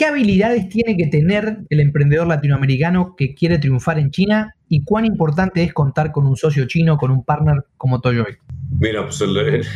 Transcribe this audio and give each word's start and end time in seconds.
¿Qué 0.00 0.06
habilidades 0.06 0.70
tiene 0.70 0.96
que 0.96 1.08
tener 1.08 1.58
el 1.68 1.78
emprendedor 1.78 2.26
latinoamericano 2.26 3.14
que 3.18 3.34
quiere 3.34 3.58
triunfar 3.58 3.98
en 3.98 4.10
China 4.10 4.54
y 4.66 4.82
cuán 4.82 5.04
importante 5.04 5.62
es 5.62 5.74
contar 5.74 6.10
con 6.10 6.26
un 6.26 6.38
socio 6.38 6.64
chino, 6.66 6.96
con 6.96 7.10
un 7.10 7.22
partner 7.22 7.66
como 7.76 8.00
Toyoy? 8.00 8.38
Mira, 8.78 9.04
pues 9.04 9.22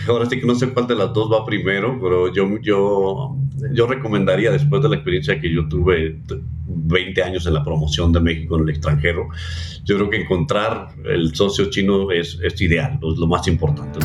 ahora 0.09 0.25
sí 0.25 0.41
que 0.41 0.47
no 0.47 0.55
sé 0.55 0.71
cuál 0.71 0.87
de 0.87 0.95
las 0.95 1.13
dos 1.13 1.31
va 1.31 1.45
primero, 1.45 1.99
pero 2.01 2.33
yo, 2.33 2.49
yo, 2.63 3.37
yo 3.75 3.87
recomendaría, 3.87 4.51
después 4.51 4.83
de 4.83 4.89
la 4.89 4.95
experiencia 4.95 5.39
que 5.39 5.53
yo 5.53 5.69
tuve 5.69 6.23
20 6.68 7.22
años 7.22 7.46
en 7.46 7.52
la 7.52 7.62
promoción 7.62 8.11
de 8.11 8.20
México 8.20 8.56
en 8.56 8.62
el 8.62 8.70
extranjero, 8.70 9.29
yo 9.84 9.96
creo 9.96 10.09
que 10.09 10.22
encontrar 10.22 10.88
el 11.04 11.34
socio 11.34 11.68
chino 11.68 12.11
es, 12.11 12.41
es 12.43 12.59
ideal, 12.62 12.95
es 12.95 13.18
lo 13.18 13.27
más 13.27 13.46
importante. 13.46 13.98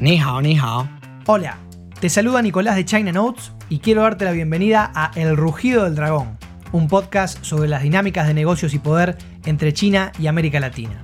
Ni 0.00 0.18
hao, 0.18 0.42
ni 0.42 0.58
hao. 0.58 0.86
Hola, 1.24 1.56
te 2.02 2.08
saluda 2.08 2.42
Nicolás 2.42 2.74
de 2.74 2.84
China 2.84 3.12
Notes 3.12 3.52
y 3.68 3.78
quiero 3.78 4.02
darte 4.02 4.24
la 4.24 4.32
bienvenida 4.32 4.90
a 4.92 5.12
El 5.14 5.36
Rugido 5.36 5.84
del 5.84 5.94
Dragón, 5.94 6.36
un 6.72 6.88
podcast 6.88 7.44
sobre 7.44 7.68
las 7.68 7.84
dinámicas 7.84 8.26
de 8.26 8.34
negocios 8.34 8.74
y 8.74 8.80
poder 8.80 9.16
entre 9.46 9.72
China 9.72 10.10
y 10.18 10.26
América 10.26 10.58
Latina. 10.58 11.00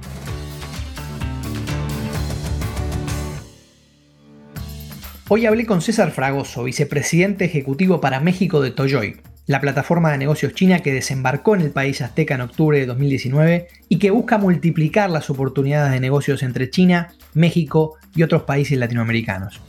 Hoy 5.28 5.46
hablé 5.46 5.66
con 5.66 5.82
César 5.82 6.10
Fragoso, 6.10 6.64
vicepresidente 6.64 7.44
ejecutivo 7.44 8.00
para 8.00 8.18
México 8.18 8.60
de 8.60 8.72
Toyoy, 8.72 9.20
la 9.46 9.60
plataforma 9.60 10.10
de 10.10 10.18
negocios 10.18 10.54
china 10.54 10.80
que 10.80 10.92
desembarcó 10.92 11.54
en 11.54 11.60
el 11.60 11.70
país 11.70 12.02
azteca 12.02 12.34
en 12.34 12.40
octubre 12.40 12.76
de 12.76 12.86
2019 12.86 13.68
y 13.88 14.00
que 14.00 14.10
busca 14.10 14.36
multiplicar 14.36 15.10
las 15.10 15.30
oportunidades 15.30 15.92
de 15.92 16.00
negocios 16.00 16.42
entre 16.42 16.70
China, 16.70 17.12
México 17.34 17.94
y 18.16 18.24
otros 18.24 18.42
países 18.42 18.76
latinoamericanos. 18.76 19.60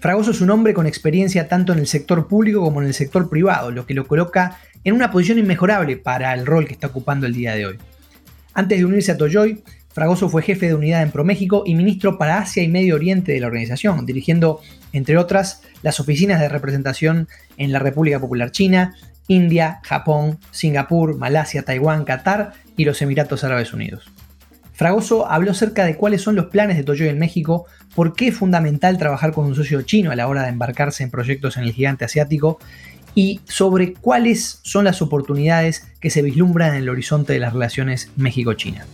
Fragoso 0.00 0.30
es 0.30 0.40
un 0.40 0.48
hombre 0.48 0.72
con 0.72 0.86
experiencia 0.86 1.46
tanto 1.46 1.74
en 1.74 1.78
el 1.78 1.86
sector 1.86 2.26
público 2.26 2.62
como 2.62 2.80
en 2.80 2.88
el 2.88 2.94
sector 2.94 3.28
privado, 3.28 3.70
lo 3.70 3.84
que 3.84 3.92
lo 3.92 4.06
coloca 4.06 4.58
en 4.82 4.94
una 4.94 5.10
posición 5.10 5.38
inmejorable 5.38 5.98
para 5.98 6.32
el 6.32 6.46
rol 6.46 6.66
que 6.66 6.72
está 6.72 6.86
ocupando 6.86 7.26
el 7.26 7.34
día 7.34 7.54
de 7.54 7.66
hoy. 7.66 7.78
Antes 8.54 8.78
de 8.78 8.86
unirse 8.86 9.12
a 9.12 9.18
Toyoy, 9.18 9.62
Fragoso 9.92 10.30
fue 10.30 10.40
jefe 10.40 10.68
de 10.68 10.74
unidad 10.74 11.02
en 11.02 11.10
ProMéxico 11.10 11.64
y 11.66 11.74
ministro 11.74 12.16
para 12.16 12.38
Asia 12.38 12.62
y 12.62 12.68
Medio 12.68 12.94
Oriente 12.94 13.32
de 13.32 13.40
la 13.40 13.48
organización, 13.48 14.06
dirigiendo, 14.06 14.60
entre 14.94 15.18
otras, 15.18 15.62
las 15.82 16.00
oficinas 16.00 16.40
de 16.40 16.48
representación 16.48 17.28
en 17.58 17.70
la 17.70 17.78
República 17.78 18.18
Popular 18.18 18.52
China, 18.52 18.94
India, 19.28 19.80
Japón, 19.82 20.38
Singapur, 20.50 21.18
Malasia, 21.18 21.62
Taiwán, 21.62 22.04
Qatar 22.06 22.54
y 22.74 22.86
los 22.86 23.02
Emiratos 23.02 23.44
Árabes 23.44 23.74
Unidos. 23.74 24.10
Fragoso 24.80 25.30
habló 25.30 25.50
acerca 25.50 25.84
de 25.84 25.94
cuáles 25.94 26.22
son 26.22 26.36
los 26.36 26.46
planes 26.46 26.78
de 26.78 26.84
Toyoy 26.84 27.08
en 27.08 27.18
México, 27.18 27.66
por 27.94 28.14
qué 28.14 28.28
es 28.28 28.34
fundamental 28.34 28.96
trabajar 28.96 29.30
con 29.30 29.44
un 29.44 29.54
socio 29.54 29.82
chino 29.82 30.10
a 30.10 30.16
la 30.16 30.26
hora 30.26 30.44
de 30.44 30.48
embarcarse 30.48 31.02
en 31.02 31.10
proyectos 31.10 31.58
en 31.58 31.64
el 31.64 31.74
gigante 31.74 32.06
asiático 32.06 32.58
y 33.14 33.42
sobre 33.44 33.92
cuáles 33.92 34.60
son 34.62 34.86
las 34.86 35.02
oportunidades 35.02 35.86
que 36.00 36.08
se 36.08 36.22
vislumbran 36.22 36.70
en 36.70 36.76
el 36.76 36.88
horizonte 36.88 37.34
de 37.34 37.40
las 37.40 37.52
relaciones 37.52 38.10
México-China. 38.16 38.86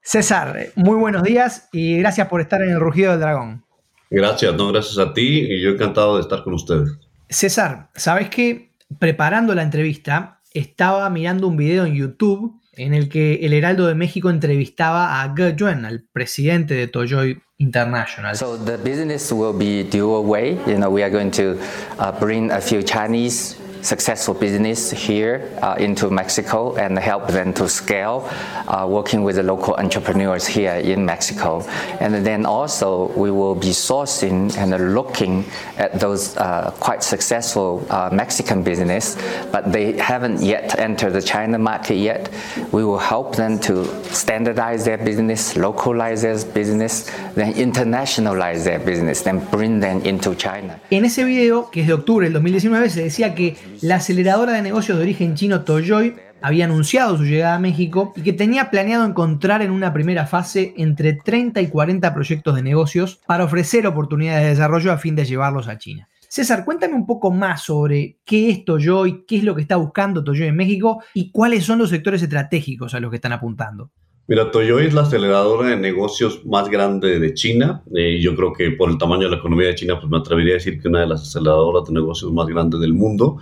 César, 0.00 0.68
muy 0.74 0.96
buenos 0.96 1.22
días 1.22 1.68
y 1.70 1.98
gracias 1.98 2.26
por 2.28 2.40
estar 2.40 2.62
en 2.62 2.70
el 2.70 2.80
Rugido 2.80 3.10
del 3.10 3.20
Dragón. 3.20 3.62
Gracias, 4.08 4.54
no, 4.54 4.72
gracias 4.72 4.96
a 4.96 5.12
ti 5.12 5.40
y 5.50 5.60
yo 5.60 5.68
encantado 5.68 6.16
de 6.16 6.22
estar 6.22 6.42
con 6.42 6.54
ustedes. 6.54 6.88
César, 7.28 7.90
¿sabes 7.94 8.30
qué? 8.30 8.70
Preparando 8.98 9.54
la 9.54 9.62
entrevista, 9.62 10.40
estaba 10.54 11.10
mirando 11.10 11.46
un 11.46 11.58
video 11.58 11.84
en 11.84 11.92
YouTube 11.92 12.58
en 12.76 12.94
el 12.94 13.08
que 13.08 13.46
el 13.46 13.52
Heraldo 13.52 13.86
de 13.86 13.94
México 13.94 14.30
entrevistaba 14.30 15.22
a 15.22 15.34
Ge 15.34 15.54
Juan, 15.58 15.84
al 15.84 16.04
presidente 16.12 16.74
de 16.74 16.86
Toyoy 16.86 17.42
International. 17.58 18.36
So 18.36 18.56
the 18.56 18.76
business 18.76 19.32
will 19.32 19.56
be 19.56 19.84
dual 19.84 20.24
way. 20.24 20.58
You 20.66 20.78
know, 20.78 20.90
we 20.90 21.02
are 21.02 21.10
going 21.10 21.30
to 21.32 21.56
uh, 21.98 22.12
bring 22.18 22.50
a 22.50 22.60
few 22.60 22.82
Chinese 22.82 23.56
successful 23.84 24.34
business 24.34 24.90
here 24.90 25.56
uh, 25.62 25.76
into 25.78 26.10
Mexico 26.10 26.74
and 26.76 26.98
help 26.98 27.28
them 27.28 27.52
to 27.52 27.68
scale, 27.68 28.28
uh, 28.66 28.86
working 28.88 29.22
with 29.22 29.36
the 29.36 29.42
local 29.42 29.74
entrepreneurs 29.74 30.46
here 30.46 30.74
in 30.76 31.04
Mexico. 31.04 31.60
And 32.00 32.24
then 32.26 32.46
also 32.46 33.12
we 33.12 33.30
will 33.30 33.54
be 33.54 33.70
sourcing 33.70 34.56
and 34.56 34.94
looking 34.94 35.44
at 35.76 36.00
those 36.00 36.36
uh, 36.36 36.70
quite 36.80 37.02
successful 37.02 37.86
uh, 37.90 38.08
Mexican 38.12 38.62
business, 38.62 39.16
but 39.52 39.70
they 39.70 39.92
haven't 39.98 40.40
yet 40.42 40.78
entered 40.78 41.12
the 41.12 41.22
China 41.22 41.58
market 41.58 41.96
yet. 41.96 42.30
We 42.72 42.84
will 42.84 42.98
help 42.98 43.36
them 43.36 43.58
to 43.60 43.84
standardize 44.12 44.84
their 44.84 44.98
business, 44.98 45.56
localize 45.56 46.22
their 46.22 46.42
business, 46.54 47.10
then 47.34 47.52
internationalize 47.54 48.64
their 48.64 48.78
business, 48.78 49.22
then 49.22 49.44
bring 49.50 49.80
them 49.80 50.00
into 50.02 50.34
China. 50.34 50.80
En 50.90 51.04
ese 51.04 51.24
video, 51.24 51.70
que 51.70 51.82
es 51.82 51.86
de 51.86 51.94
octubre 51.94 52.24
del 52.26 52.32
2019, 52.32 52.90
se 52.90 53.02
decía 53.02 53.34
que 53.34 53.56
la 53.82 53.96
aceleradora 53.96 54.52
de 54.52 54.62
negocios 54.62 54.98
de 54.98 55.04
origen 55.04 55.34
chino 55.34 55.62
Toyoy 55.62 56.16
había 56.42 56.66
anunciado 56.66 57.16
su 57.16 57.24
llegada 57.24 57.54
a 57.54 57.58
México 57.58 58.12
y 58.16 58.22
que 58.22 58.32
tenía 58.32 58.70
planeado 58.70 59.06
encontrar 59.06 59.62
en 59.62 59.70
una 59.70 59.92
primera 59.92 60.26
fase 60.26 60.74
entre 60.76 61.14
30 61.14 61.60
y 61.62 61.68
40 61.68 62.12
proyectos 62.12 62.54
de 62.54 62.62
negocios 62.62 63.20
para 63.26 63.44
ofrecer 63.44 63.86
oportunidades 63.86 64.42
de 64.42 64.50
desarrollo 64.50 64.92
a 64.92 64.98
fin 64.98 65.16
de 65.16 65.24
llevarlos 65.24 65.68
a 65.68 65.78
China. 65.78 66.08
César, 66.28 66.64
cuéntame 66.64 66.94
un 66.94 67.06
poco 67.06 67.30
más 67.30 67.62
sobre 67.62 68.18
qué 68.24 68.50
es 68.50 68.64
Toyoy, 68.64 69.24
qué 69.24 69.36
es 69.36 69.44
lo 69.44 69.54
que 69.54 69.62
está 69.62 69.76
buscando 69.76 70.24
Toyoy 70.24 70.48
en 70.48 70.56
México 70.56 71.02
y 71.14 71.30
cuáles 71.30 71.64
son 71.64 71.78
los 71.78 71.90
sectores 71.90 72.22
estratégicos 72.22 72.94
a 72.94 73.00
los 73.00 73.10
que 73.10 73.16
están 73.16 73.32
apuntando. 73.32 73.90
Mira, 74.26 74.50
Toyoy 74.50 74.86
es 74.86 74.94
la 74.94 75.02
aceleradora 75.02 75.68
de 75.68 75.76
negocios 75.76 76.46
más 76.46 76.70
grande 76.70 77.18
de 77.20 77.34
China. 77.34 77.82
Eh, 77.94 78.18
yo 78.22 78.34
creo 78.34 78.54
que 78.54 78.70
por 78.70 78.88
el 78.88 78.96
tamaño 78.96 79.24
de 79.24 79.30
la 79.32 79.36
economía 79.36 79.66
de 79.66 79.74
China, 79.74 80.00
pues 80.00 80.10
me 80.10 80.16
atrevería 80.16 80.54
a 80.54 80.54
decir 80.54 80.80
que 80.80 80.88
una 80.88 81.00
de 81.00 81.08
las 81.08 81.22
aceleradoras 81.22 81.84
de 81.86 81.92
negocios 81.92 82.32
más 82.32 82.46
grandes 82.46 82.80
del 82.80 82.94
mundo. 82.94 83.36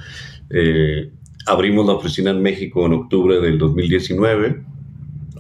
Eh, 0.51 1.09
abrimos 1.47 1.87
la 1.87 1.93
oficina 1.93 2.33
en 2.33 2.43
México 2.43 2.85
en 2.85 2.95
octubre 2.95 3.39
del 3.39 3.59
2019 3.59 4.61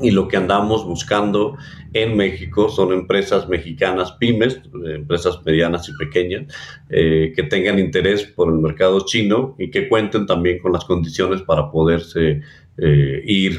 y 0.00 0.12
lo 0.12 0.28
que 0.28 0.36
andamos 0.36 0.84
buscando 0.84 1.56
en 1.92 2.16
México 2.16 2.68
son 2.68 2.92
empresas 2.92 3.48
mexicanas 3.48 4.12
pymes, 4.12 4.54
eh, 4.54 4.94
empresas 4.94 5.40
medianas 5.44 5.88
y 5.88 5.92
pequeñas, 5.96 6.54
que 6.88 7.46
tengan 7.50 7.80
interés 7.80 8.22
por 8.22 8.48
el 8.48 8.60
mercado 8.60 9.04
chino 9.06 9.56
y 9.58 9.72
que 9.72 9.88
cuenten 9.88 10.24
también 10.24 10.60
con 10.60 10.72
las 10.72 10.84
condiciones 10.84 11.42
para 11.42 11.68
poderse 11.72 12.42
ir 12.76 13.58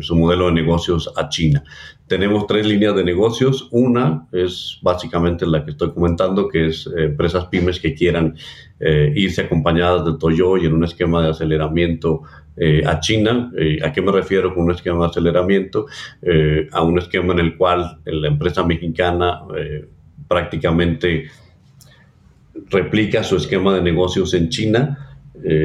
su 0.00 0.14
modelo 0.16 0.46
de 0.46 0.52
negocios 0.52 1.12
a 1.16 1.28
China. 1.28 1.64
Tenemos 2.12 2.46
tres 2.46 2.66
líneas 2.66 2.94
de 2.94 3.04
negocios. 3.04 3.68
Una 3.70 4.26
es 4.32 4.78
básicamente 4.82 5.46
la 5.46 5.64
que 5.64 5.70
estoy 5.70 5.92
comentando, 5.92 6.46
que 6.46 6.66
es 6.66 6.86
empresas 6.94 7.46
pymes 7.46 7.80
que 7.80 7.94
quieran 7.94 8.36
eh, 8.80 9.10
irse 9.16 9.40
acompañadas 9.40 10.04
de 10.04 10.18
Toyo 10.18 10.58
y 10.58 10.66
en 10.66 10.74
un 10.74 10.84
esquema 10.84 11.22
de 11.22 11.30
aceleramiento 11.30 12.20
eh, 12.54 12.82
a 12.84 13.00
China. 13.00 13.50
Eh, 13.56 13.78
¿A 13.82 13.92
qué 13.92 14.02
me 14.02 14.12
refiero 14.12 14.52
con 14.52 14.64
un 14.64 14.72
esquema 14.72 15.04
de 15.04 15.10
aceleramiento? 15.10 15.86
a 16.72 16.82
un 16.82 16.98
esquema 16.98 17.32
en 17.32 17.38
el 17.38 17.56
cual 17.56 17.98
la 18.04 18.28
empresa 18.28 18.62
mexicana 18.62 19.40
prácticamente 20.28 21.30
replica 22.68 23.24
su 23.24 23.36
esquema 23.36 23.74
de 23.74 23.80
negocios 23.80 24.34
en 24.34 24.50
China. 24.50 25.01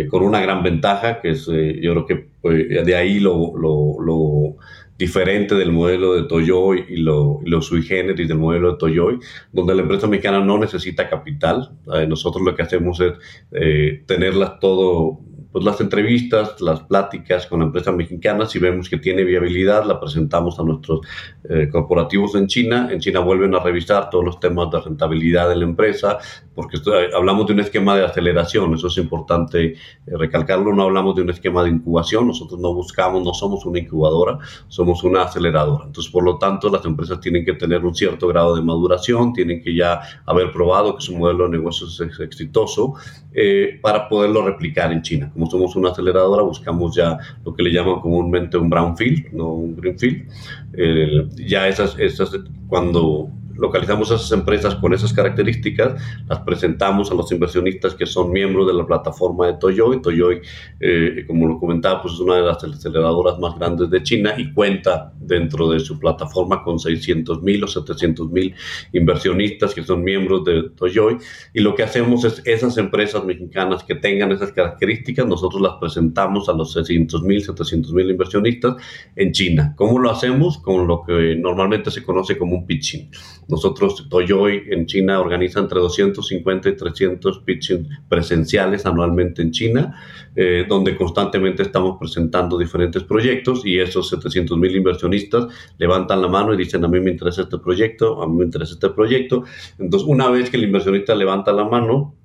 Con 0.10 0.24
una 0.24 0.42
gran 0.42 0.64
ventaja, 0.64 1.22
que 1.22 1.32
es, 1.32 1.46
yo 1.46 1.92
creo 1.92 2.06
que 2.06 2.28
pues, 2.42 2.86
de 2.86 2.96
ahí 2.96 3.20
lo, 3.20 3.54
lo 3.58 4.56
diferente 4.98 5.56
del 5.56 5.72
modelo 5.72 6.16
de 6.16 6.24
Toyoy 6.24 6.86
y 6.90 6.98
lo, 6.98 7.40
lo 7.46 7.62
sui 7.62 7.84
generis 7.84 8.28
del 8.28 8.38
modelo 8.38 8.72
de 8.72 8.78
Toyoy, 8.78 9.20
donde 9.52 9.76
la 9.76 9.84
empresa 9.84 10.08
mexicana 10.08 10.40
no 10.44 10.58
necesita 10.58 11.10
capital. 11.10 11.70
Eh, 11.94 12.08
nosotros 12.08 12.44
lo 12.44 12.56
que 12.56 12.64
hacemos 12.64 13.00
es 13.00 13.14
eh, 13.52 14.04
tenerlas 14.08 14.60
todo 14.60 15.20
pues, 15.52 15.64
las 15.64 15.80
entrevistas, 15.82 16.60
las 16.62 16.82
pláticas 16.82 17.46
con 17.46 17.62
empresas 17.62 17.96
mexicanas, 17.96 18.52
si 18.52 18.60
vemos 18.60 18.90
que 18.90 18.98
tiene 18.98 19.24
viabilidad, 19.24 19.86
la 19.86 20.00
presentamos 20.00 20.60
a 20.60 20.64
nuestros 20.64 21.02
eh, 21.48 21.70
corporativos 21.72 22.34
en 22.36 22.48
China. 22.48 22.90
En 22.92 23.00
China 23.00 23.20
vuelven 23.20 23.54
a 23.54 23.60
revisar 23.60 24.10
todos 24.10 24.26
los 24.26 24.40
temas 24.40 24.72
de 24.72 24.82
rentabilidad 24.82 25.50
de 25.50 25.58
la 25.58 25.64
empresa, 25.64 26.18
porque 26.58 26.80
hablamos 27.16 27.46
de 27.46 27.54
un 27.54 27.60
esquema 27.60 27.96
de 27.96 28.04
aceleración, 28.04 28.74
eso 28.74 28.88
es 28.88 28.98
importante 28.98 29.74
eh, 29.74 29.76
recalcarlo, 30.08 30.74
no 30.74 30.82
hablamos 30.82 31.16
de 31.16 31.22
un 31.22 31.30
esquema 31.30 31.64
de 31.64 31.70
incubación, 31.70 32.26
nosotros 32.26 32.60
no 32.60 32.74
buscamos, 32.74 33.24
no 33.24 33.32
somos 33.32 33.64
una 33.68 33.78
incubadora, 33.78 34.40
somos 34.68 35.04
una 35.04 35.22
aceleradora. 35.22 35.86
Entonces, 35.86 36.12
por 36.12 36.24
lo 36.24 36.40
tanto, 36.40 36.72
las 36.72 36.84
empresas 36.84 37.20
tienen 37.20 37.46
que 37.46 37.54
tener 37.54 37.86
un 37.86 37.94
cierto 37.94 38.28
grado 38.28 38.56
de 38.56 38.64
maduración, 38.64 39.34
tienen 39.34 39.62
que 39.62 39.76
ya 39.76 40.02
haber 40.26 40.52
probado 40.52 40.96
que 40.96 41.02
su 41.04 41.16
modelo 41.16 41.44
de 41.44 41.60
negocios 41.60 42.02
es 42.02 42.20
exitoso 42.20 42.96
eh, 43.36 43.78
para 43.80 44.10
poderlo 44.10 44.44
replicar 44.44 44.92
en 44.92 45.04
China. 45.04 45.30
Como 45.32 45.48
somos 45.52 45.76
una 45.76 45.92
aceleradora, 45.92 46.42
buscamos 46.42 46.96
ya 46.96 47.20
lo 47.46 47.54
que 47.54 47.62
le 47.62 47.72
llaman 47.72 48.00
comúnmente 48.00 48.58
un 48.58 48.68
brownfield, 48.68 49.32
no 49.32 49.50
un 49.50 49.76
greenfield. 49.76 50.28
Eh, 50.74 51.28
ya 51.36 51.68
esas, 51.68 52.00
esas, 52.00 52.32
cuando 52.68 53.30
localizamos 53.58 54.12
esas 54.12 54.32
empresas 54.32 54.76
con 54.76 54.94
esas 54.94 55.14
características, 55.14 56.02
las 56.28 56.40
presentamos 56.40 57.12
a 57.12 57.16
los 57.16 57.32
inversionistas 57.32 57.96
que 57.96 58.06
son 58.06 58.32
miembros 58.32 58.68
de 58.68 58.74
la 58.74 58.86
plataforma 58.86 59.48
de 59.48 59.54
Toyoy. 59.54 60.02
Toyoy, 60.02 60.42
eh, 60.80 61.24
como 61.28 61.48
lo 61.48 61.60
comentaba, 61.60 62.02
pues 62.02 62.16
es 62.16 62.20
una 62.20 62.36
de 62.36 62.44
las 62.44 62.64
aceleradoras 62.64 63.40
más 63.40 63.58
grandes 63.58 63.90
de 63.90 64.04
China 64.04 64.34
y 64.38 64.54
cuenta 64.54 65.14
dentro 65.20 65.70
de 65.70 65.80
su 65.80 66.00
plataforma 66.00 66.64
con 66.64 66.80
600 66.80 67.42
mil 67.44 67.64
o 67.64 67.68
700 67.68 68.32
mil 68.32 68.54
inversionistas 68.94 69.74
que 69.74 69.84
son 69.84 70.04
miembros 70.04 70.46
de 70.46 70.70
Toyoy. 70.76 71.18
Y 71.54 71.62
lo 71.62 71.76
que 71.76 71.84
hacemos 71.84 72.24
es 72.24 72.42
esas 72.46 72.78
empresas 72.78 73.24
mexicanas 73.24 73.84
que 73.84 73.96
tengan 73.96 74.32
esas 74.32 74.52
características, 74.52 75.26
nosotros 75.26 75.62
las 75.62 75.74
presentamos 75.80 76.50
a 76.50 76.54
los 76.54 76.74
600 76.74 77.24
mil, 77.24 77.44
700 77.44 77.94
mil 77.94 78.10
inversionistas 78.10 78.76
en 79.16 79.32
China. 79.32 79.74
¿Cómo 79.76 80.00
lo 80.00 80.12
hacemos? 80.12 80.58
Con 80.58 80.88
lo 80.88 81.04
que 81.04 81.36
normalmente 81.36 81.92
se 81.92 82.04
conoce 82.04 82.38
como 82.38 82.56
un 82.56 82.66
pitching. 82.66 83.10
Nosotros, 83.48 84.08
Toyoy 84.10 84.64
en 84.70 84.86
China 84.86 85.20
organiza 85.20 85.60
entre 85.60 85.80
250 85.80 86.70
y 86.70 86.76
300 86.76 87.40
pitching 87.40 87.88
presenciales 88.10 88.86
anualmente 88.86 89.42
en 89.42 89.52
China, 89.52 89.96
eh, 90.36 90.66
donde 90.68 90.96
constantemente 90.96 91.64
estamos 91.64 91.98
presentando 91.98 92.58
diferentes 92.58 93.04
proyectos 93.04 93.66
y 93.66 93.80
esos 93.80 94.10
700 94.10 94.58
mil 94.58 94.76
inversionistas 94.76 95.48
levantan 95.78 96.22
la 96.22 96.28
mano 96.28 96.54
y 96.54 96.58
dicen 96.58 96.84
a 96.84 96.88
mí 96.88 97.00
me 97.00 97.12
interesa 97.12 97.44
este 97.44 97.58
proyecto, 97.58 98.22
a 98.22 98.28
mí 98.28 98.38
me 98.38 98.46
interesa 98.46 98.74
este 98.74 98.90
proyecto. 98.90 99.44
Entonces, 99.80 100.08
una 100.08 100.30
vez 100.30 100.50
que 100.50 100.58
el 100.58 100.64
inversionista 100.64 101.16
levanta 101.16 101.54
la 101.54 101.64
mano, 101.64 102.16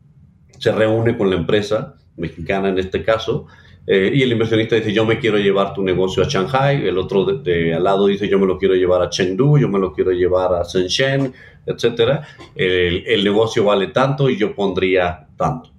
se 0.58 0.72
reúne 0.72 1.16
con 1.16 1.30
la 1.30 1.36
empresa 1.36 1.96
mexicana 2.16 2.68
en 2.68 2.78
este 2.78 3.02
caso, 3.02 3.46
eh, 3.86 4.12
y 4.14 4.22
el 4.22 4.32
inversionista 4.32 4.76
dice, 4.76 4.92
yo 4.92 5.04
me 5.04 5.18
quiero 5.18 5.38
llevar 5.38 5.74
tu 5.74 5.82
negocio 5.82 6.22
a 6.22 6.28
Shanghai, 6.28 6.86
el 6.86 6.98
otro 6.98 7.24
de, 7.24 7.74
al 7.74 7.84
lado 7.84 8.06
dice, 8.06 8.28
yo 8.28 8.38
me 8.38 8.46
lo 8.46 8.58
quiero 8.58 8.74
llevar 8.74 9.02
a 9.02 9.10
Chengdu, 9.10 9.58
yo 9.58 9.68
me 9.68 9.78
lo 9.78 9.92
quiero 9.92 10.12
llevar 10.12 10.54
a 10.54 10.62
Shenzhen, 10.62 11.32
etc. 11.66 12.20
El, 12.54 13.04
el 13.06 13.24
negocio 13.24 13.64
vale 13.64 13.88
tanto 13.88 14.30
y 14.30 14.36
yo 14.36 14.54
pondría 14.54 15.26
tanto. 15.36 15.70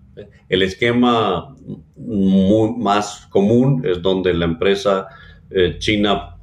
El 0.49 0.61
esquema 0.61 1.55
más 1.95 3.27
común 3.29 3.83
es 3.85 4.01
donde 4.01 4.33
la 4.33 4.45
empresa 4.45 5.07
eh, 5.49 5.77
china 5.79 6.37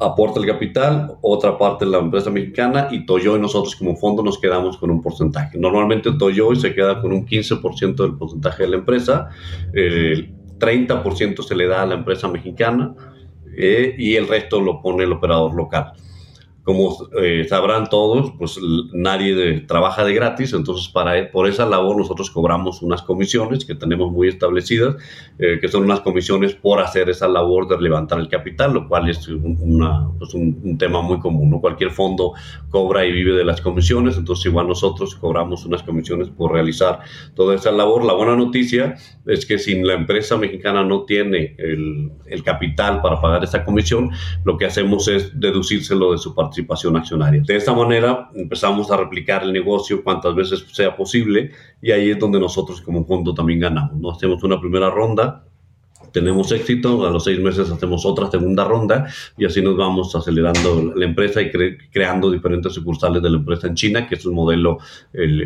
aporta 0.00 0.38
el 0.38 0.46
capital, 0.46 1.16
otra 1.22 1.58
parte 1.58 1.84
la 1.84 1.98
empresa 1.98 2.30
mexicana 2.30 2.88
y 2.90 3.04
Toyoy 3.04 3.40
nosotros 3.40 3.74
como 3.74 3.96
fondo 3.96 4.22
nos 4.22 4.38
quedamos 4.38 4.76
con 4.78 4.90
un 4.90 5.02
porcentaje. 5.02 5.58
Normalmente 5.58 6.12
Toyoy 6.12 6.56
se 6.56 6.74
queda 6.74 7.00
con 7.00 7.12
un 7.12 7.26
15% 7.26 7.96
del 7.96 8.14
porcentaje 8.16 8.64
de 8.64 8.68
la 8.68 8.76
empresa. 8.76 9.28
30% 10.58 11.42
se 11.42 11.54
le 11.54 11.66
da 11.66 11.82
a 11.82 11.86
la 11.86 11.94
empresa 11.94 12.28
mexicana 12.28 12.94
eh, 13.56 13.94
y 13.96 14.16
el 14.16 14.28
resto 14.28 14.60
lo 14.60 14.80
pone 14.80 15.04
el 15.04 15.12
operador 15.12 15.54
local 15.54 15.92
como 16.68 17.08
eh, 17.22 17.46
sabrán 17.48 17.88
todos, 17.88 18.34
pues 18.36 18.60
nadie 18.92 19.60
trabaja 19.60 20.04
de 20.04 20.12
gratis, 20.12 20.52
entonces 20.52 20.88
para, 20.88 21.30
por 21.30 21.48
esa 21.48 21.64
labor 21.64 21.96
nosotros 21.96 22.30
cobramos 22.30 22.82
unas 22.82 23.00
comisiones 23.00 23.64
que 23.64 23.74
tenemos 23.74 24.12
muy 24.12 24.28
establecidas, 24.28 24.96
eh, 25.38 25.60
que 25.62 25.68
son 25.68 25.84
unas 25.84 26.00
comisiones 26.00 26.54
por 26.54 26.80
hacer 26.80 27.08
esa 27.08 27.26
labor 27.26 27.68
de 27.68 27.80
levantar 27.80 28.18
el 28.18 28.28
capital, 28.28 28.74
lo 28.74 28.86
cual 28.86 29.08
es 29.08 29.26
una, 29.28 30.10
pues 30.18 30.34
un, 30.34 30.76
tema 30.76 31.00
muy 31.00 31.18
común. 31.20 31.48
¿no? 31.48 31.58
Cualquier 31.62 31.90
fondo 31.90 32.34
cobra 32.68 33.06
y 33.06 33.12
vive 33.12 33.34
de 33.34 33.46
las 33.46 33.62
comisiones, 33.62 34.18
entonces 34.18 34.44
igual 34.44 34.68
nosotros 34.68 35.14
cobramos 35.14 35.64
unas 35.64 35.82
comisiones 35.82 36.28
por 36.28 36.52
realizar 36.52 37.00
toda 37.34 37.54
esa 37.54 37.72
labor. 37.72 38.04
La 38.04 38.12
buena 38.12 38.36
noticia 38.36 38.94
es 39.24 39.46
que 39.46 39.58
si 39.58 39.82
la 39.82 39.94
empresa 39.94 40.36
mexicana 40.36 40.84
no 40.84 41.04
tiene 41.04 41.56
el, 41.56 42.12
el 42.26 42.42
capital 42.42 43.00
para 43.00 43.22
pagar 43.22 43.42
esa 43.42 43.64
comisión, 43.64 44.10
lo 44.44 44.58
que 44.58 44.66
hacemos 44.66 45.08
es 45.08 45.40
deducírselo 45.40 46.12
de 46.12 46.18
su 46.18 46.34
participación 46.34 46.57
De 47.46 47.56
esta 47.56 47.74
manera 47.74 48.30
empezamos 48.34 48.90
a 48.90 48.96
replicar 48.96 49.42
el 49.42 49.52
negocio 49.52 50.02
cuantas 50.02 50.34
veces 50.34 50.64
sea 50.72 50.96
posible 50.96 51.52
y 51.80 51.90
ahí 51.90 52.10
es 52.10 52.18
donde 52.18 52.40
nosotros 52.40 52.80
como 52.80 53.04
fondo 53.04 53.34
también 53.34 53.60
ganamos. 53.60 53.96
¿no? 53.98 54.10
Hacemos 54.10 54.42
una 54.42 54.60
primera 54.60 54.90
ronda 54.90 55.47
tenemos 56.12 56.52
éxito, 56.52 57.06
a 57.06 57.10
los 57.10 57.24
seis 57.24 57.40
meses 57.40 57.70
hacemos 57.70 58.04
otra 58.06 58.30
segunda 58.30 58.64
ronda 58.64 59.06
y 59.36 59.44
así 59.44 59.62
nos 59.62 59.76
vamos 59.76 60.14
acelerando 60.14 60.92
la 60.94 61.04
empresa 61.04 61.40
y 61.42 61.50
creando 61.90 62.30
diferentes 62.30 62.72
sucursales 62.72 63.22
de 63.22 63.30
la 63.30 63.36
empresa 63.36 63.66
en 63.66 63.74
China, 63.74 64.06
que 64.06 64.16
es 64.16 64.26
un 64.26 64.34
modelo 64.34 64.78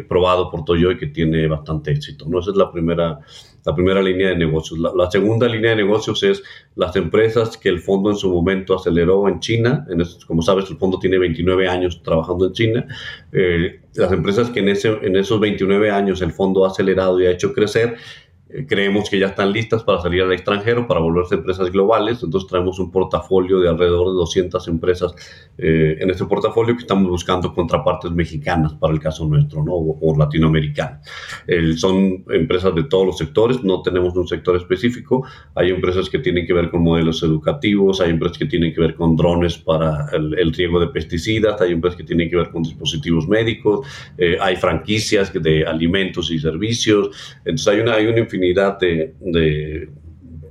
probado 0.09 0.51
por 0.51 0.65
Toyo 0.65 0.91
y 0.91 0.99
que 0.99 1.09
tiene 1.09 1.47
bastante 1.47 1.93
éxito. 1.93 2.27
¿no? 2.29 2.41
Esa 2.41 2.51
es 2.51 2.57
la 2.57 2.71
primera, 2.71 3.21
la 3.65 3.75
primera 3.75 4.03
línea 4.03 4.29
de 4.29 4.37
negocios. 4.37 4.79
La, 4.79 5.11
segunda 5.11 5.49
línea 5.49 5.71
de 5.71 5.77
negocios 5.77 6.23
es 6.23 6.43
las 6.77 6.95
empresas 6.97 7.57
que 7.57 7.69
el 7.69 7.81
fondo 7.81 8.11
en 8.11 8.17
su 8.17 8.33
momento 8.33 8.75
aceleró 8.75 9.29
en 9.29 9.41
China. 9.41 9.87
En 9.89 10.03
como 10.27 10.43
sabes, 10.43 10.71
el 10.71 10.77
fondo 10.77 10.99
tiene 10.99 11.19
29 11.19 11.69
años 11.69 12.03
trabajando 12.03 12.47
en 12.47 12.53
China. 12.53 12.87
Eh, 13.33 13.81
las 13.95 14.13
empresas 14.13 14.51
que 14.51 14.61
en, 14.61 14.69
ese, 14.69 14.89
en 15.03 15.17
esos 15.17 15.39
29 15.39 15.91
años 15.91 16.23
el 16.23 16.33
fondo 16.33 16.65
ha 16.65 16.69
acelerado 16.69 17.21
y 17.21 17.27
ha 17.27 17.31
hecho 17.31 17.53
crecer 17.53 17.97
creemos 18.67 19.09
que 19.09 19.19
ya 19.19 19.27
están 19.29 19.53
listas 19.53 19.83
para 19.83 20.01
salir 20.01 20.23
al 20.23 20.33
extranjero, 20.33 20.87
para 20.87 21.01
volverse 21.01 21.35
empresas 21.35 21.71
globales. 21.71 22.23
Entonces 22.23 22.49
traemos 22.49 22.79
un 22.79 22.91
portafolio 22.91 23.61
de 23.61 23.69
alrededor 23.69 24.09
de 24.09 24.15
200 24.15 24.69
empresas 24.69 25.15
eh, 25.59 25.97
en 26.01 26.11
este 26.11 26.25
portafolio 26.25 26.75
que 26.75 26.83
estamos 26.83 27.09
buscando 27.09 27.55
contrapartes 27.55 28.11
mexicanas 28.11 28.75
para 28.75 28.93
el 28.93 29.01
caso 29.01 29.27
nuestro, 29.27 29.65
¿no? 29.65 29.73
O, 29.75 30.13
latinoamericano. 30.17 31.01
son 31.77 32.25
empresas 32.31 32.75
de 32.75 32.85
todos 32.85 33.07
los 33.07 33.19
sectores, 33.19 33.63
no 33.65 33.83
tenemos 33.83 34.15
un 34.15 34.29
sector 34.29 34.57
específico. 34.57 35.27
Hay 35.55 35.71
empresas 35.71 36.11
que 36.11 36.19
tienen 36.19 36.47
que 36.47 36.53
ver 36.53 36.71
con 36.71 36.83
modelos 36.83 37.23
educativos, 37.23 38.01
hay 38.01 38.11
empresas 38.11 38.39
que 38.39 38.47
tienen 38.47 38.75
que 38.75 38.81
ver 38.81 38.95
con 38.95 39.17
drones 39.17 39.57
para 39.59 40.07
el, 40.13 40.53
riego 40.53 40.79
de 40.79 40.89
pesticidas, 40.89 41.61
hay 41.61 41.73
empresas 41.73 41.97
que 41.97 42.05
tienen 42.05 42.29
que 42.29 42.37
ver 42.37 42.51
con 42.51 42.63
dispositivos 42.63 43.27
médicos, 43.27 43.87
eh, 44.19 44.37
hay 44.41 44.57
franquicias 44.57 45.33
de 45.33 45.65
alimentos 45.65 46.31
y 46.31 46.39
servicios. 46.39 47.11
Entonces 47.45 47.69
hay 47.69 47.81
una, 47.81 47.95
hay 47.95 48.07
una 48.07 48.19
infinidad 48.19 48.42
de, 48.81 49.89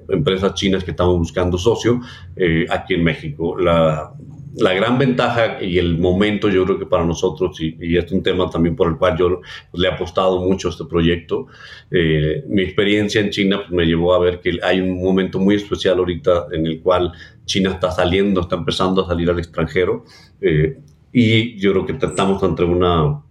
empresas 0.09 0.53
chinas 0.55 0.83
que 0.83 0.91
estamos 0.91 1.17
buscando 1.17 1.57
socio 1.57 2.01
eh, 2.35 2.65
aquí 2.69 2.95
en 2.95 3.03
México. 3.03 3.57
La, 3.57 4.13
gran 4.53 4.97
ventaja 4.97 5.63
y 5.63 5.77
el 5.77 5.97
momento 5.97 6.49
yo 6.49 6.65
creo 6.65 6.77
que 6.77 6.85
para 6.85 7.05
nosotros, 7.05 7.61
y, 7.61 7.77
y 7.79 7.95
es 7.97 8.11
un 8.11 8.21
tema 8.21 8.49
también 8.49 8.75
por 8.75 8.89
el 8.89 8.97
cual 8.97 9.17
yo 9.17 9.39
le 9.73 9.87
he 9.87 9.91
apostado 9.91 10.41
mucho 10.41 10.67
a 10.67 10.71
este 10.71 10.83
proyecto, 10.83 11.47
eh, 11.89 12.43
mi 12.49 12.61
experiencia 12.63 13.21
en 13.21 13.29
China 13.29 13.59
pues, 13.59 13.71
me 13.71 13.85
llevó 13.85 14.13
a 14.13 14.19
ver 14.19 14.41
que 14.41 14.59
hay 14.61 14.81
un 14.81 15.01
momento 15.01 15.39
muy 15.39 15.55
especial 15.55 15.99
ahorita 15.99 16.47
en 16.51 16.65
el 16.65 16.81
cual 16.81 17.13
China 17.45 17.71
está 17.71 17.91
saliendo, 17.91 18.41
está 18.41 18.57
empezando 18.57 19.05
a 19.05 19.07
salir 19.07 19.29
al 19.29 19.39
extranjero, 19.39 20.03
eh, 20.41 20.77
y 21.13 21.57
yo 21.57 21.71
creo 21.71 21.85
que 21.85 21.93
estamos 22.05 22.43
ante 22.43 22.63
una 22.63 23.21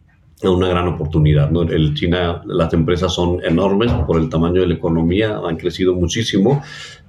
una 0.48 0.68
gran 0.68 0.88
oportunidad. 0.88 1.50
¿no? 1.50 1.66
China, 1.94 2.42
las 2.46 2.72
empresas 2.72 3.12
son 3.12 3.44
enormes 3.44 3.92
por 4.06 4.18
el 4.18 4.28
tamaño 4.28 4.62
de 4.62 4.68
la 4.68 4.74
economía, 4.74 5.40
han 5.44 5.56
crecido 5.56 5.94
muchísimo, 5.94 6.62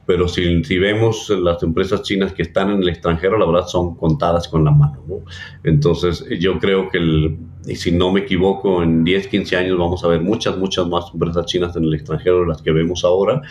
pero 0.06 0.28
si, 0.28 0.78
vemos 0.78 1.30
las 1.30 1.62
empresas 1.64 2.02
chinas 2.02 2.34
que 2.34 2.42
están 2.42 2.72
en 2.72 2.82
el 2.82 2.90
extranjero, 2.90 3.38
la 3.38 3.46
verdad 3.46 3.68
son 3.68 3.96
contadas 3.96 4.48
con 4.48 4.66
la 4.66 4.72
mano. 4.72 5.04
¿no? 5.08 5.16
Entonces, 5.64 6.26
yo 6.40 6.60
creo 6.60 6.90
que, 6.90 7.38
si 7.76 7.92
no 7.92 8.12
me 8.12 8.22
equivoco, 8.22 8.84
en 8.84 9.04
10, 9.04 9.28
15 9.28 9.56
años 9.56 9.78
vamos 9.78 10.04
a 10.04 10.08
ver 10.08 10.22
muchas, 10.22 10.58
muchas 10.58 10.88
más 10.88 11.06
empresas 11.14 11.46
chinas 11.46 11.76
en 11.76 11.86
el 11.86 11.94
extranjero 11.94 12.42
de 12.42 12.48
las 12.48 12.62
que 12.62 12.72
vemos 12.72 13.06
ahora, 13.06 13.42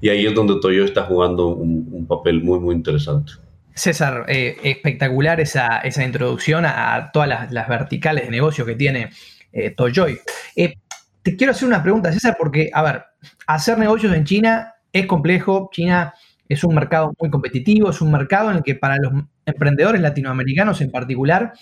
y 0.00 0.08
ahí 0.08 0.26
es 0.26 0.34
donde 0.34 0.60
Toyo 0.60 0.84
está 0.84 1.04
jugando 1.04 1.46
un, 1.48 2.06
papel 2.06 2.42
muy, 2.42 2.58
muy 2.58 2.74
interesante. 2.74 3.32
César, 3.74 4.24
eh, 4.28 4.56
espectacular 4.62 5.40
esa, 5.40 5.78
esa, 5.78 6.04
introducción 6.04 6.64
a, 6.66 7.10
todas 7.12 7.50
las, 7.50 7.68
verticales 7.68 8.24
de 8.24 8.30
negocio 8.30 8.66
que 8.66 8.74
tiene 8.74 9.10
eh, 9.52 9.70
Toyoy. 9.70 10.18
Eh, 10.56 10.74
te 11.22 11.36
quiero 11.36 11.52
hacer 11.52 11.68
una 11.68 11.82
pregunta, 11.82 12.12
César, 12.12 12.36
porque, 12.38 12.70
a 12.72 12.82
ver, 12.82 13.04
hacer 13.46 13.78
negocios 13.78 14.14
en 14.14 14.24
China 14.24 14.74
es 14.92 15.06
complejo. 15.06 15.70
China 15.72 16.14
es 16.48 16.64
un 16.64 16.74
mercado 16.74 17.12
muy 17.18 17.30
competitivo, 17.30 17.90
es 17.90 18.00
un 18.00 18.10
mercado 18.10 18.50
en 18.50 18.58
el 18.58 18.62
que 18.62 18.74
para 18.74 18.96
los 18.96 19.12
emprendedores 19.46 20.00
latinoamericanos 20.00 20.80
en 20.80 20.90
particular, 20.90 21.52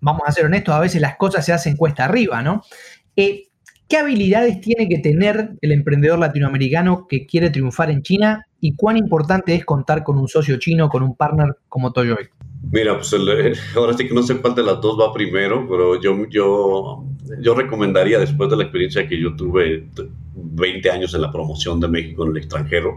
vamos 0.00 0.22
a 0.26 0.32
ser 0.32 0.46
honestos, 0.46 0.74
a 0.74 0.80
veces 0.80 1.00
las 1.00 1.16
cosas 1.16 1.46
se 1.46 1.52
hacen 1.52 1.76
cuesta 1.76 2.04
arriba, 2.04 2.42
¿no? 2.42 2.62
Eh, 3.16 3.48
¿Qué 3.92 3.98
habilidades 3.98 4.58
tiene 4.62 4.88
que 4.88 5.00
tener 5.00 5.50
el 5.60 5.70
emprendedor 5.70 6.18
latinoamericano 6.18 7.06
que 7.06 7.26
quiere 7.26 7.50
triunfar 7.50 7.90
en 7.90 8.00
China 8.00 8.46
y 8.58 8.74
cuán 8.74 8.96
importante 8.96 9.54
es 9.54 9.66
contar 9.66 10.02
con 10.02 10.16
un 10.16 10.28
socio 10.28 10.56
chino, 10.56 10.88
con 10.88 11.02
un 11.02 11.14
partner 11.14 11.58
como 11.68 11.92
Toyoy? 11.92 12.30
Mira, 12.70 12.96
pues 12.96 13.12
ahora 13.76 13.92
sí 13.94 14.06
que 14.06 14.14
no 14.14 14.22
sé 14.22 14.36
cuál 14.38 14.54
de 14.54 14.62
las 14.62 14.80
dos 14.80 14.98
va 14.98 15.12
primero, 15.12 15.66
pero 15.68 16.00
yo, 16.00 16.26
yo, 16.28 17.04
yo 17.40 17.54
recomendaría, 17.54 18.18
después 18.18 18.48
de 18.50 18.56
la 18.56 18.62
experiencia 18.64 19.06
que 19.08 19.18
yo 19.18 19.34
tuve 19.34 19.88
20 20.34 20.90
años 20.90 21.14
en 21.14 21.22
la 21.22 21.32
promoción 21.32 21.80
de 21.80 21.88
México 21.88 22.24
en 22.24 22.30
el 22.30 22.36
extranjero. 22.38 22.96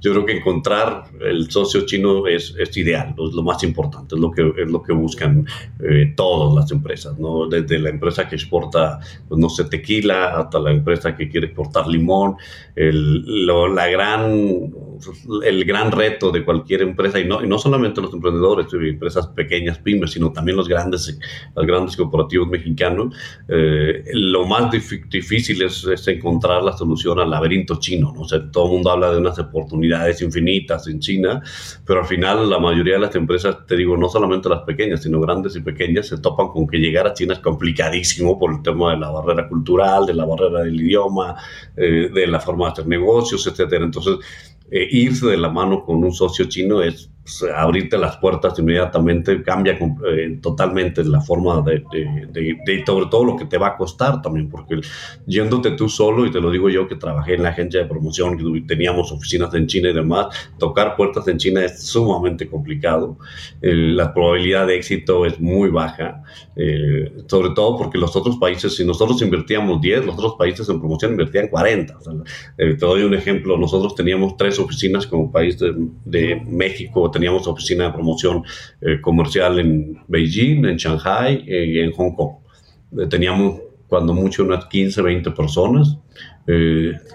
Yo 0.00 0.12
creo 0.12 0.24
que 0.24 0.38
encontrar 0.38 1.04
el 1.20 1.50
socio 1.50 1.84
chino 1.84 2.26
es, 2.26 2.54
es 2.58 2.74
ideal, 2.76 3.10
es 3.10 3.34
lo 3.34 3.42
más 3.42 3.62
importante, 3.62 4.14
es 4.14 4.20
lo 4.20 4.30
que, 4.30 4.52
es 4.56 4.70
lo 4.70 4.82
que 4.82 4.94
buscan 4.94 5.46
eh, 5.78 6.14
todas 6.16 6.54
las 6.54 6.70
empresas, 6.70 7.18
¿no? 7.18 7.46
desde 7.46 7.78
la 7.78 7.90
empresa 7.90 8.26
que 8.26 8.36
exporta, 8.36 8.98
pues, 9.28 9.38
no 9.38 9.50
sé, 9.50 9.64
tequila, 9.64 10.38
hasta 10.38 10.58
la 10.58 10.70
empresa 10.70 11.14
que 11.14 11.28
quiere 11.28 11.48
exportar 11.48 11.86
limón, 11.86 12.36
el, 12.76 13.46
la 13.46 13.88
gran, 13.88 14.72
el 15.44 15.64
gran 15.64 15.92
reto 15.92 16.30
de 16.30 16.44
cualquier 16.44 16.82
empresa, 16.82 17.18
y 17.18 17.24
no, 17.24 17.42
y 17.42 17.48
no 17.48 17.58
solamente 17.58 18.00
los 18.00 18.12
emprendedores, 18.12 18.66
empresas 18.72 19.28
pequeñas, 19.28 19.78
pymes, 19.78 20.12
sino 20.12 20.32
también 20.32 20.56
los 20.56 20.68
grandes, 20.68 21.18
los 21.54 21.66
grandes 21.66 21.96
corporativos 21.96 22.48
mexicanos, 22.48 23.14
eh, 23.48 24.04
lo 24.12 24.46
más 24.46 24.70
difícil 24.70 25.62
es, 25.62 25.84
es, 25.84 26.08
encontrar 26.08 26.62
la 26.62 26.76
solución 26.76 27.18
al 27.20 27.30
laberinto 27.30 27.78
chino, 27.78 28.12
¿no? 28.12 28.22
O 28.22 28.28
sea, 28.28 28.50
todo 28.50 28.66
el 28.66 28.72
mundo 28.72 28.90
habla 28.90 29.12
de 29.12 29.18
unas 29.18 29.38
oportunidades 29.38 30.22
infinitas 30.22 30.86
en 30.88 31.00
China, 31.00 31.42
pero 31.86 32.00
al 32.00 32.06
final 32.06 32.48
la 32.48 32.58
mayoría 32.58 32.94
de 32.94 33.00
las 33.00 33.14
empresas, 33.14 33.66
te 33.66 33.76
digo, 33.76 33.96
no 33.96 34.08
solamente 34.08 34.48
las 34.48 34.62
pequeñas, 34.62 35.02
sino 35.02 35.20
grandes 35.20 35.56
y 35.56 35.60
pequeñas, 35.60 36.08
se 36.08 36.18
topan 36.18 36.48
con 36.48 36.66
que 36.66 36.78
llegar 36.78 37.06
a 37.06 37.14
China 37.14 37.34
es 37.34 37.40
complicadísimo 37.40 38.38
por 38.38 38.52
el 38.52 38.62
tema 38.62 38.92
de 38.92 38.98
la 38.98 39.10
barrera 39.10 39.48
cultural, 39.48 40.06
de 40.06 40.14
la 40.14 40.24
barrera 40.24 40.62
del 40.62 40.80
idioma, 40.80 41.36
eh, 41.76 42.10
de 42.12 42.26
la 42.26 42.40
forma 42.40 42.66
de 42.66 42.72
hacer 42.72 42.86
negocios, 42.86 43.46
etcétera. 43.46 43.84
Entonces, 43.84 44.16
eh, 44.70 44.88
irse 44.90 45.26
de 45.26 45.36
la 45.36 45.48
mano 45.48 45.84
con 45.84 46.02
un 46.02 46.12
socio 46.12 46.46
chino 46.46 46.82
es 46.82 47.10
abrirte 47.54 47.98
las 47.98 48.16
puertas 48.16 48.58
inmediatamente, 48.58 49.42
cambia 49.42 49.72
eh, 49.72 50.38
totalmente 50.40 51.04
la 51.04 51.20
forma 51.20 51.62
de, 51.62 51.84
de, 52.32 52.84
sobre 52.86 53.06
todo 53.06 53.24
lo 53.24 53.36
que 53.36 53.44
te 53.44 53.58
va 53.58 53.68
a 53.68 53.76
costar 53.76 54.22
también, 54.22 54.48
porque 54.48 54.80
yéndote 55.26 55.72
tú 55.72 55.88
solo, 55.88 56.26
y 56.26 56.30
te 56.30 56.40
lo 56.40 56.50
digo 56.50 56.68
yo 56.68 56.88
que 56.88 56.96
trabajé 56.96 57.34
en 57.34 57.42
la 57.42 57.50
agencia 57.50 57.80
de 57.80 57.86
promoción, 57.86 58.36
que 58.36 58.60
teníamos 58.66 59.12
oficinas 59.12 59.52
en 59.54 59.66
China 59.66 59.90
y 59.90 59.94
demás, 59.94 60.26
tocar 60.58 60.96
puertas 60.96 61.26
en 61.28 61.38
China 61.38 61.64
es 61.64 61.82
sumamente 61.86 62.48
complicado, 62.48 63.18
la 63.60 64.12
probabilidad 64.12 64.66
de 64.66 64.76
éxito 64.76 65.26
es 65.26 65.40
muy 65.40 65.70
baja, 65.70 66.22
eh, 66.56 67.12
sobre 67.26 67.50
todo 67.50 67.76
porque 67.76 67.98
los 67.98 68.14
otros 68.16 68.36
países, 68.36 68.76
si 68.76 68.84
nosotros 68.84 69.20
invertíamos 69.22 69.80
10, 69.80 70.04
los 70.06 70.14
otros 70.16 70.34
países 70.38 70.68
en 70.68 70.78
promoción 70.78 71.12
invertían 71.12 71.48
40. 71.48 71.98
Eh, 72.58 72.74
te 72.74 72.86
doy 72.86 73.02
un 73.02 73.14
ejemplo, 73.14 73.56
nosotros 73.56 73.94
teníamos 73.94 74.36
tres 74.36 74.58
oficinas 74.58 75.06
como 75.06 75.30
país 75.30 75.58
de, 75.58 75.74
de 76.04 76.42
México, 76.46 77.10
teníamos 77.20 77.46
oficina 77.46 77.84
de 77.84 77.92
promoción 77.92 78.42
eh, 78.80 78.98
comercial 78.98 79.58
en 79.58 80.02
Beijing, 80.08 80.64
en 80.64 80.76
Shanghai 80.78 81.44
eh, 81.46 81.66
y 81.66 81.78
en 81.80 81.92
Hong 81.92 82.12
Kong. 82.12 82.36
Eh, 82.98 83.06
teníamos 83.08 83.60
cuando 83.86 84.14
mucho 84.14 84.42
unas 84.42 84.64
15, 84.64 85.02
20 85.02 85.30
personas. 85.32 85.98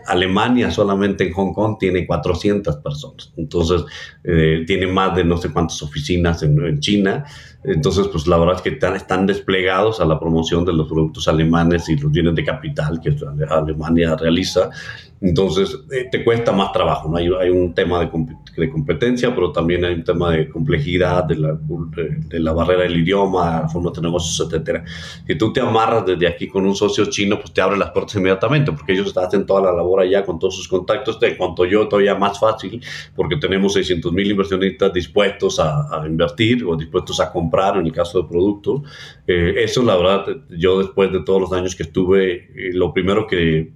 Alemania 0.07 0.71
solamente 0.71 1.27
en 1.27 1.33
Hong 1.33 1.53
Kong 1.53 1.77
tiene 1.79 2.05
400 2.05 2.77
personas. 2.77 3.33
Entonces, 3.37 3.83
tiene 4.67 4.87
más 4.87 5.15
de 5.15 5.23
no 5.23 5.37
sé 5.37 5.51
cuántas 5.51 5.81
oficinas 5.81 6.43
en, 6.43 6.79
China. 6.79 7.25
Entonces, 7.63 8.07
pues 8.09 8.27
la 8.27 8.37
verdad 8.37 8.57
es 8.57 8.61
que 8.61 8.69
están, 8.69 8.95
están, 8.95 9.25
desplegados 9.25 9.99
a 9.99 10.05
la 10.05 10.19
promoción 10.19 10.65
de 10.65 10.73
los 10.73 10.87
productos 10.87 11.27
alemanes 11.27 11.89
y 11.89 11.97
los 11.97 12.11
bienes 12.11 12.35
de 12.35 12.43
capital 12.43 13.01
que 13.01 13.15
Alemania 13.49 14.15
realiza. 14.15 14.69
Entonces, 15.21 15.79
eh, 15.91 16.07
te 16.11 16.23
cuesta 16.23 16.51
más 16.51 16.71
trabajo, 16.71 17.09
¿no? 17.09 17.17
Hay, 17.17 17.27
hay 17.39 17.49
un 17.49 17.73
tema 17.73 17.99
de, 17.99 18.11
de, 18.57 18.69
competencia, 18.69 19.33
pero 19.33 19.51
también 19.51 19.85
hay 19.85 19.93
un 19.93 20.03
tema 20.03 20.31
de 20.31 20.49
complejidad, 20.49 21.23
de 21.23 21.37
la, 21.37 21.57
de, 21.57 22.39
la 22.39 22.51
barrera 22.51 22.83
del 22.83 22.97
idioma, 22.97 23.61
la 23.61 23.69
forma 23.69 23.91
de 23.91 24.01
negocios, 24.01 24.47
etcétera. 24.47 24.83
Si 25.25 25.35
tú 25.35 25.53
te 25.53 25.61
amarras 25.61 26.05
desde 26.05 26.27
aquí 26.27 26.47
con 26.47 26.65
un 26.65 26.75
socio 26.75 27.05
chino, 27.05 27.39
pues 27.39 27.53
te 27.53 27.61
abre 27.61 27.77
las 27.77 27.91
puertas 27.91 28.15
inmediatamente, 28.15 28.71
porque 28.73 28.93
ellos 28.93 29.07
hacen 29.25 29.45
toda 29.45 29.61
la 29.61 29.73
labor 29.73 30.01
allá 30.01 30.25
con 30.25 30.39
todos 30.39 30.55
sus 30.55 30.67
contactos. 30.67 31.19
De 31.19 31.37
cuanto 31.37 31.65
yo, 31.65 31.87
todavía 31.87 32.15
más 32.15 32.39
fácil, 32.39 32.81
porque 33.15 33.37
tenemos 33.37 33.73
600 33.73 34.11
mil 34.13 34.29
inversionistas 34.31 34.93
dispuestos 34.93 35.59
a, 35.59 36.01
a, 36.01 36.07
invertir 36.07 36.63
o 36.65 36.75
dispuestos 36.75 37.19
a 37.19 37.31
comprar 37.31 37.77
en 37.77 37.85
el 37.85 37.91
caso 37.91 38.21
de 38.21 38.29
productos. 38.29 38.81
Eh, 39.27 39.55
eso, 39.57 39.83
la 39.83 39.95
verdad, 39.97 40.25
yo 40.49 40.79
después 40.79 41.11
de 41.11 41.21
todos 41.21 41.41
los 41.41 41.53
años 41.53 41.75
que 41.75 41.83
estuve, 41.83 42.33
eh, 42.55 42.71
lo 42.73 42.93
primero 42.93 43.27
que 43.27 43.71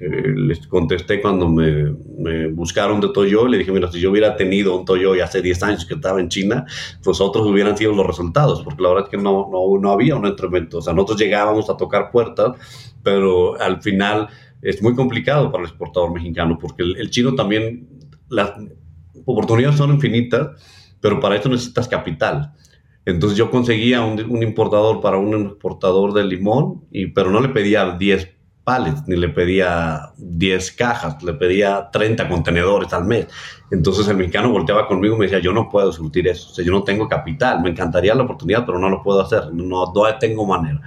eh, 0.00 0.34
les 0.36 0.66
contesté 0.66 1.20
cuando 1.20 1.48
me, 1.48 2.48
buscaron 2.48 3.00
de 3.00 3.08
Toyo, 3.10 3.46
le 3.46 3.58
dije, 3.58 3.70
mira, 3.70 3.90
si 3.90 4.00
yo 4.00 4.10
hubiera 4.10 4.36
tenido 4.36 4.76
un 4.76 4.84
Toyo 4.84 5.12
hace 5.22 5.40
10 5.40 5.62
años 5.62 5.84
que 5.84 5.94
estaba 5.94 6.20
en 6.20 6.28
China, 6.28 6.66
pues 7.02 7.20
otros 7.20 7.46
hubieran 7.46 7.76
sido 7.76 7.92
los 7.92 8.06
resultados, 8.06 8.62
porque 8.62 8.82
la 8.82 8.88
verdad 8.88 9.04
es 9.04 9.10
que 9.10 9.22
no, 9.22 9.48
no, 9.50 9.80
no 9.80 9.92
había 9.92 10.16
un 10.16 10.26
instrumento. 10.26 10.78
O 10.78 10.82
sea, 10.82 10.92
nosotros 10.92 11.20
llegábamos 11.20 11.70
a 11.70 11.76
tocar 11.76 12.10
puertas, 12.10 12.56
pero 13.02 13.60
al 13.60 13.82
final 13.82 14.28
es 14.64 14.82
muy 14.82 14.94
complicado 14.94 15.52
para 15.52 15.62
el 15.62 15.68
exportador 15.68 16.12
mexicano, 16.12 16.58
porque 16.58 16.82
el, 16.82 17.10
chino 17.10 17.34
también, 17.34 17.86
las 18.30 18.52
oportunidades 19.26 19.76
son 19.76 19.92
infinitas, 19.92 20.60
pero 21.00 21.20
para 21.20 21.36
eso 21.36 21.50
necesitas 21.50 21.86
capital. 21.86 22.52
Entonces 23.04 23.36
yo 23.36 23.50
conseguía 23.50 24.02
un, 24.02 24.18
un, 24.24 24.42
importador 24.42 25.02
para 25.02 25.18
un 25.18 25.48
exportador 25.48 26.14
de 26.14 26.24
limón, 26.24 26.86
y, 26.90 27.08
pero 27.08 27.30
no 27.30 27.40
le 27.42 27.50
pedía 27.50 27.96
10 27.98 28.33
pallets, 28.64 29.06
ni 29.06 29.16
le 29.16 29.28
pedía 29.28 30.12
10 30.16 30.72
cajas, 30.72 31.22
le 31.22 31.34
pedía 31.34 31.90
30 31.92 32.28
contenedores 32.28 32.92
al 32.92 33.04
mes. 33.04 33.26
Entonces 33.70 34.06
el 34.08 34.16
mexicano 34.16 34.50
volteaba 34.50 34.86
conmigo 34.86 35.16
y 35.16 35.18
me 35.18 35.24
decía, 35.26 35.40
yo 35.40 35.52
no 35.52 35.68
puedo 35.68 35.92
surtir 35.92 36.28
eso, 36.28 36.50
o 36.50 36.54
sea, 36.54 36.64
yo 36.64 36.70
no 36.70 36.84
tengo 36.84 37.08
capital, 37.08 37.60
me 37.60 37.70
encantaría 37.70 38.14
la 38.14 38.22
oportunidad, 38.22 38.64
pero 38.64 38.78
no 38.78 38.88
lo 38.88 39.02
puedo 39.02 39.20
hacer, 39.20 39.52
no, 39.52 39.92
no 39.92 40.18
tengo 40.18 40.46
manera. 40.46 40.80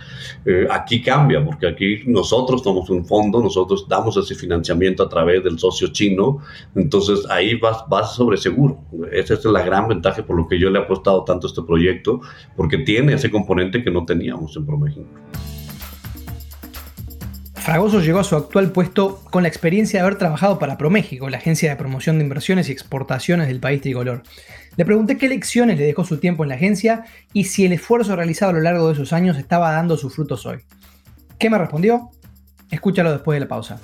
Eh, 0.46 0.67
aquí 0.69 1.01
cambia, 1.01 1.43
porque 1.43 1.67
aquí 1.67 2.03
nosotros 2.05 2.62
somos 2.63 2.89
un 2.89 3.05
fondo, 3.05 3.41
nosotros 3.41 3.88
damos 3.88 4.15
ese 4.17 4.36
financiamiento 4.36 5.03
a 5.03 5.10
través 5.10 5.43
del 5.43 5.60
socio 5.60 5.89
chino, 5.89 6.39
entonces 6.75 7.25
ahí 7.29 7.55
vas, 7.55 7.84
vas 7.89 8.15
sobre 8.15 8.38
seguro. 8.38 8.79
Esa 9.12 9.34
es 9.34 9.46
la 9.46 9.63
gran 9.63 9.88
ventaja 9.88 10.24
por 10.24 10.38
lo 10.38 10.48
que 10.48 10.60
yo 10.60 10.69
le 10.69 10.79
he 10.79 10.84
apostado 10.84 11.24
tanto 11.24 11.48
a 11.48 11.50
este 11.50 11.62
proyecto, 11.62 12.22
porque 12.55 12.77
tiene 12.79 13.13
ese 13.13 13.29
componente 13.29 13.84
que 13.84 13.91
no 13.91 14.05
teníamos 14.05 14.55
en 14.55 14.65
ProMéxico. 14.65 15.07
Fragoso 17.67 18.00
llegó 18.00 18.19
a 18.19 18.24
su 18.24 18.38
actual 18.38 18.71
puesto 18.71 19.21
con 19.29 19.43
la 19.43 19.50
experiencia 19.50 20.00
de 20.00 20.05
haber 20.05 20.17
trabajado 20.17 20.57
para 20.57 20.77
ProMéxico, 20.77 21.29
la 21.29 21.36
agencia 21.36 21.69
de 21.69 21.75
promoción 21.75 22.17
de 22.17 22.24
inversiones 22.24 22.69
y 22.69 22.71
exportaciones 22.71 23.50
del 23.50 23.59
país 23.59 23.81
tricolor. 23.81 24.24
Le 24.77 24.86
pregunté 24.86 25.17
qué 25.17 25.27
lecciones 25.27 25.77
le 25.77 25.83
dejó 25.83 26.05
su 26.05 26.17
tiempo 26.17 26.43
en 26.43 26.50
la 26.50 26.55
agencia 26.55 27.03
y 27.33 27.43
si 27.43 27.65
el 27.65 27.74
esfuerzo 27.74 28.15
realizado 28.15 28.51
a 28.51 28.53
lo 28.53 28.62
largo 28.62 28.88
de 28.88 28.93
esos 28.93 29.12
años 29.12 29.38
estaba 29.38 29.74
dando 29.74 29.97
sus 29.97 30.15
frutos 30.15 30.45
hoy. 30.45 30.59
¿Qué 31.38 31.50
me 31.50 31.57
respondió? 31.57 32.09
Escúchalo 32.71 33.12
después 33.12 33.36
de 33.36 33.41
la 33.41 33.50
pausa. 33.50 33.81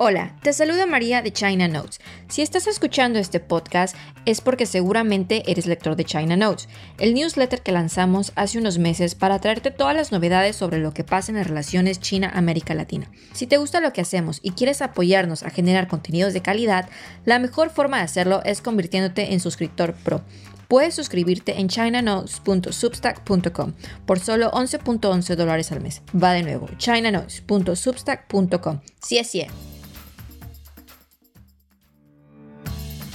Hola, 0.00 0.36
te 0.44 0.52
saluda 0.52 0.86
María 0.86 1.22
de 1.22 1.32
China 1.32 1.66
Notes. 1.66 2.00
Si 2.28 2.40
estás 2.40 2.68
escuchando 2.68 3.18
este 3.18 3.40
podcast 3.40 3.96
es 4.26 4.40
porque 4.40 4.64
seguramente 4.64 5.42
eres 5.50 5.66
lector 5.66 5.96
de 5.96 6.04
China 6.04 6.36
Notes, 6.36 6.68
el 7.00 7.14
newsletter 7.14 7.62
que 7.62 7.72
lanzamos 7.72 8.30
hace 8.36 8.58
unos 8.58 8.78
meses 8.78 9.16
para 9.16 9.40
traerte 9.40 9.72
todas 9.72 9.96
las 9.96 10.12
novedades 10.12 10.54
sobre 10.54 10.78
lo 10.78 10.94
que 10.94 11.02
pasa 11.02 11.32
en 11.32 11.38
las 11.38 11.48
relaciones 11.48 11.98
China-América 11.98 12.74
Latina. 12.74 13.10
Si 13.32 13.48
te 13.48 13.56
gusta 13.56 13.80
lo 13.80 13.92
que 13.92 14.00
hacemos 14.00 14.38
y 14.40 14.52
quieres 14.52 14.82
apoyarnos 14.82 15.42
a 15.42 15.50
generar 15.50 15.88
contenidos 15.88 16.32
de 16.32 16.42
calidad, 16.42 16.88
la 17.24 17.40
mejor 17.40 17.70
forma 17.70 17.96
de 17.96 18.04
hacerlo 18.04 18.40
es 18.44 18.62
convirtiéndote 18.62 19.32
en 19.32 19.40
suscriptor 19.40 19.94
pro. 19.94 20.22
Puedes 20.68 20.94
suscribirte 20.94 21.58
en 21.58 21.66
chinanotes.substack.com 21.66 23.72
por 24.06 24.20
solo 24.20 24.52
11.11 24.52 25.34
dólares 25.34 25.72
al 25.72 25.80
mes. 25.80 26.02
Va 26.14 26.34
de 26.34 26.44
nuevo, 26.44 26.68
chinanotes.substack.com. 26.78 28.78
Sí, 29.00 29.24
sí. 29.24 29.44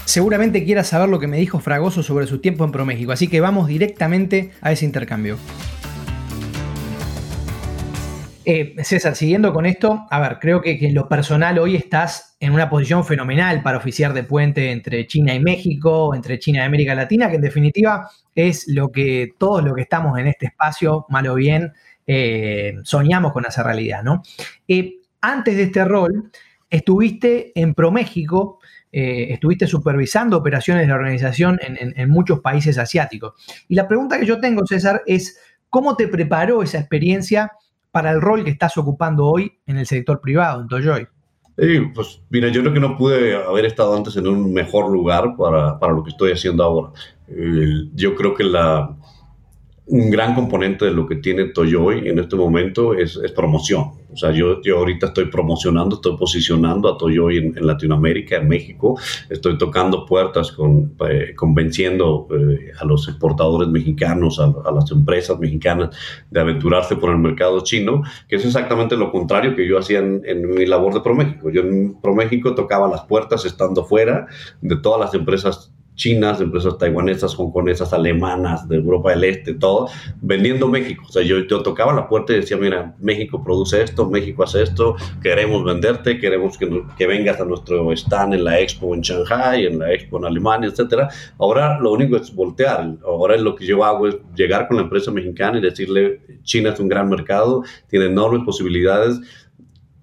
Seguramente 0.06 0.66
quieras 0.66 0.88
saber 0.88 1.10
lo 1.10 1.20
que 1.20 1.28
me 1.28 1.38
dijo 1.38 1.60
Fragoso 1.60 2.04
sobre 2.04 2.28
su 2.28 2.40
tiempo 2.40 2.66
en 2.66 2.72
ProMéxico, 2.72 3.12
así 3.12 3.28
que 3.28 3.40
vamos 3.40 3.68
directamente 3.68 4.52
a 4.62 4.72
ese 4.72 4.86
intercambio. 4.86 5.38
Eh, 8.46 8.76
César, 8.84 9.16
siguiendo 9.16 9.54
con 9.54 9.66
esto, 9.66 10.06
a 10.10 10.20
ver, 10.20 10.38
creo 10.40 10.62
que, 10.62 10.78
en 10.82 10.94
lo 10.94 11.08
personal 11.08 11.58
hoy 11.60 11.78
estás 11.78 12.36
en 12.42 12.52
una 12.52 12.70
posición 12.70 13.06
fenomenal 13.06 13.64
para 13.64 13.78
oficiar 13.78 14.14
de 14.14 14.24
puente 14.24 14.72
entre 14.72 15.08
China 15.08 15.34
y 15.34 15.40
México, 15.40 16.14
entre 16.14 16.40
China 16.40 16.60
y 16.60 16.64
América 16.64 16.94
Latina, 16.94 17.30
que 17.30 17.36
en 17.36 17.42
definitiva 17.42 18.10
es 18.36 18.68
lo 18.68 18.92
que 18.92 19.30
todos 19.38 19.64
los 19.64 19.74
que 19.74 19.84
estamos 19.84 20.20
en 20.20 20.28
este 20.28 20.48
espacio, 20.48 21.06
mal 21.08 21.26
o 21.28 21.36
bien, 21.36 21.72
eh, 22.06 22.76
soñamos 22.84 23.32
con 23.32 23.46
hacer 23.46 23.64
realidad, 23.66 24.04
¿no? 24.04 24.22
Eh, 24.68 24.96
antes 25.22 25.56
de 25.56 25.64
este 25.64 25.86
rol, 25.86 26.30
estuviste 26.70 27.54
en 27.56 27.74
ProMéxico, 27.74 28.60
eh, 28.96 29.34
estuviste 29.34 29.66
supervisando 29.66 30.38
operaciones 30.38 30.84
de 30.84 30.90
la 30.90 30.96
organización 30.96 31.60
en, 31.64 32.10
muchos 32.12 32.42
países 32.42 32.78
asiáticos. 32.78 33.34
Y 33.68 33.74
la 33.74 33.88
pregunta 33.88 34.20
que 34.20 34.28
yo 34.28 34.40
tengo, 34.40 34.68
César, 34.68 35.02
es 35.08 35.40
¿cómo 35.68 35.96
te 35.96 36.08
preparó 36.08 36.62
esa 36.62 36.78
experiencia 36.78 37.52
para 37.90 38.12
el 38.12 38.22
rol 38.22 38.44
que 38.44 38.52
estás 38.52 38.78
ocupando 38.78 39.26
hoy 39.26 39.52
en 39.66 39.78
el 39.78 39.88
sector 39.88 40.22
privado, 40.22 40.62
en 40.62 40.68
Toyoy? 40.68 41.08
pues 41.94 42.22
mira, 42.30 42.50
yo 42.50 42.62
creo 42.62 42.74
que 42.74 42.80
no 42.80 42.96
pude 42.96 43.36
haber 43.36 43.66
estado 43.66 43.96
antes 43.96 44.16
en 44.16 44.28
un 44.28 44.54
mejor 44.54 44.92
lugar 44.92 45.36
para, 45.38 45.80
para 45.80 45.94
lo 45.94 46.04
que 46.04 46.12
estoy 46.12 46.32
haciendo 46.32 46.64
ahora. 46.64 46.92
yo 47.96 48.14
creo 48.14 48.36
que 48.36 48.44
la, 48.44 48.96
un 49.86 50.10
gran 50.10 50.34
componente 50.34 50.86
de 50.86 50.92
lo 50.92 51.06
que 51.06 51.18
tiene 51.18 51.46
Toyoy 51.46 52.08
en 52.08 52.18
este 52.20 52.36
momento 52.36 52.94
es, 52.94 53.20
promoción. 53.36 54.04
O 54.14 54.16
sea, 54.16 54.32
yo, 54.32 54.62
yo 54.62 54.78
ahorita 54.78 55.08
estoy 55.08 55.26
promocionando, 55.26 55.96
estoy 55.96 56.16
posicionando 56.16 56.88
a 56.88 56.98
Toyoy 56.98 57.38
en, 57.38 57.66
Latinoamérica, 57.66 58.38
en 58.38 58.48
México. 58.48 58.98
Estoy 59.30 59.58
tocando 59.58 60.06
puertas, 60.06 60.52
con, 60.52 60.96
eh, 61.10 61.34
convenciendo 61.36 62.28
eh, 62.32 62.72
a 62.80 62.86
los 62.86 63.08
exportadores 63.10 63.68
mexicanos, 63.68 64.40
a, 64.40 64.72
las 64.72 64.90
empresas 64.92 65.38
mexicanas 65.40 65.96
de 66.30 66.40
aventurarse 66.40 66.96
por 66.96 67.10
el 67.10 67.18
mercado 67.18 67.62
chino, 67.62 68.04
que 68.30 68.38
es 68.38 68.46
exactamente 68.46 68.96
lo 68.96 69.12
contrario 69.12 69.56
que 69.56 69.68
yo 69.68 69.80
hacía 69.80 70.00
en, 70.00 70.22
en 70.26 70.50
mi 70.50 70.66
labor 70.66 70.94
de 70.94 71.02
ProMéxico. 71.02 71.50
Yo 71.50 71.62
en 71.62 72.00
ProMéxico 72.00 72.56
tocaba 72.56 72.88
las 72.88 73.02
puertas 73.02 73.44
estando 73.46 73.84
fuera 73.84 74.28
de 74.62 74.78
todas 74.78 75.00
las 75.00 75.14
empresas 75.14 75.74
chinas, 75.96 76.42
empresas 76.42 76.78
taiwanesas, 76.78 77.38
hongkonesas, 77.38 77.94
alemanas, 77.94 78.68
de 78.68 78.78
Europa 78.78 79.12
del 79.12 79.24
Este, 79.24 79.54
todo, 79.54 79.90
vendiendo 80.22 80.68
México. 80.68 81.06
O 81.08 81.12
sea, 81.12 81.24
yo, 81.24 81.46
tocaba 81.48 81.94
la 81.94 82.08
puerta 82.08 82.34
y 82.34 82.38
decía, 82.38 82.58
mira, 82.58 82.96
México 83.00 83.44
produce 83.44 83.82
esto, 83.82 84.10
México 84.10 84.44
hace 84.44 84.64
esto, 84.64 84.96
queremos 85.22 85.64
venderte, 85.64 86.20
queremos 86.20 86.58
que, 86.58 86.84
que 86.98 87.08
vengas 87.08 87.40
a 87.40 87.46
nuestro 87.46 87.92
stand 87.92 88.34
en 88.34 88.44
la 88.44 88.60
expo 88.60 88.94
en 88.96 89.02
Shanghai, 89.02 89.66
en 89.66 89.80
la 89.80 89.94
expo 89.94 90.18
en 90.18 90.26
Alemania, 90.26 90.70
etcétera. 90.70 91.10
Ahora 91.38 91.80
lo 91.80 91.92
único 91.92 92.18
es 92.18 92.34
voltear. 92.34 92.96
Ahora 93.06 93.38
lo 93.38 93.56
que 93.56 93.66
yo 93.66 93.84
hago 93.84 94.08
es 94.08 94.18
llegar 94.36 94.68
con 94.68 94.78
la 94.78 94.84
empresa 94.84 95.12
mexicana 95.12 95.60
y 95.60 95.62
decirle, 95.62 96.22
China 96.44 96.72
es 96.72 96.80
un 96.80 96.90
gran 96.90 97.10
mercado, 97.10 97.64
tiene 97.90 98.06
enormes 98.06 98.44
posibilidades, 98.44 99.20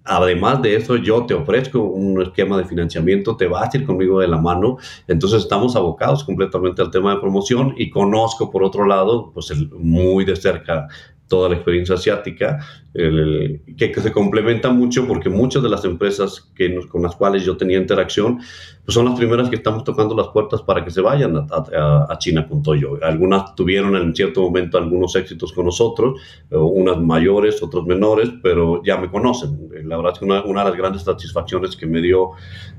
Además 0.04 0.62
de 0.62 0.76
eso, 0.76 0.97
yo 0.97 1.26
te 1.26 1.35
ofrezco 1.35 1.80
un 1.80 2.21
esquema 2.23 2.57
de 2.57 2.64
financiamiento, 2.64 3.37
te 3.37 3.47
vas 3.47 3.73
a 3.73 3.78
ir 3.78 3.87
conmigo 3.87 4.21
de 4.21 4.28
la 4.28 4.38
mano. 4.38 4.78
Entonces 5.07 5.42
estamos 5.42 5.76
abocados 5.76 6.25
completamente 6.25 6.83
al 6.83 6.90
tema 6.90 7.14
de 7.14 7.21
promoción 7.21 7.75
y 7.76 7.90
conozco 7.90 8.50
por 8.50 8.64
otro 8.64 8.87
lado, 8.87 9.30
pues 9.33 9.52
muy 9.73 10.25
de 10.25 10.37
cerca 10.37 10.88
toda 11.30 11.49
la 11.49 11.54
experiencia 11.54 11.94
asiática, 11.94 12.58
que, 12.92 13.94
se 13.94 14.12
complementa 14.12 14.68
mucho 14.70 15.06
porque 15.06 15.30
muchas 15.30 15.62
de 15.62 15.68
las 15.68 15.84
empresas 15.84 16.50
que 16.56 16.88
con 16.88 17.02
las 17.02 17.14
cuales 17.14 17.44
yo 17.44 17.56
tenía 17.56 17.78
interacción 17.78 18.40
pues 18.84 18.94
son 18.94 19.04
las 19.04 19.16
primeras 19.16 19.49
que 19.49 19.54
estamos 19.54 19.84
tocando 19.84 20.16
las 20.16 20.26
puertas 20.28 20.60
para 20.62 20.84
que 20.84 20.90
se 20.90 21.00
vayan 21.00 21.37
a, 21.37 22.18
China 22.18 22.49
con 22.49 22.62
Toyo. 22.62 22.99
Algunas 23.02 23.54
tuvieron 23.54 23.94
en 23.94 24.14
cierto 24.14 24.42
momento 24.42 24.76
algunos 24.76 25.14
éxitos 25.14 25.52
con 25.52 25.66
nosotros, 25.66 26.20
eh, 26.50 26.56
unas 26.56 26.99
mayores, 26.99 27.62
otros 27.62 27.87
menores, 27.87 28.28
pero 28.42 28.82
ya 28.82 28.96
me 28.96 29.08
conocen. 29.08 29.68
La 29.84 29.96
verdad 29.96 30.14
es 30.14 30.18
que 30.18 30.25
una, 30.25 30.42
una 30.44 30.64
de 30.64 30.70
las 30.70 30.78
grandes 30.78 31.02
satisfacciones 31.02 31.76
que 31.76 31.87
me 31.87 32.02
dio 32.02 32.32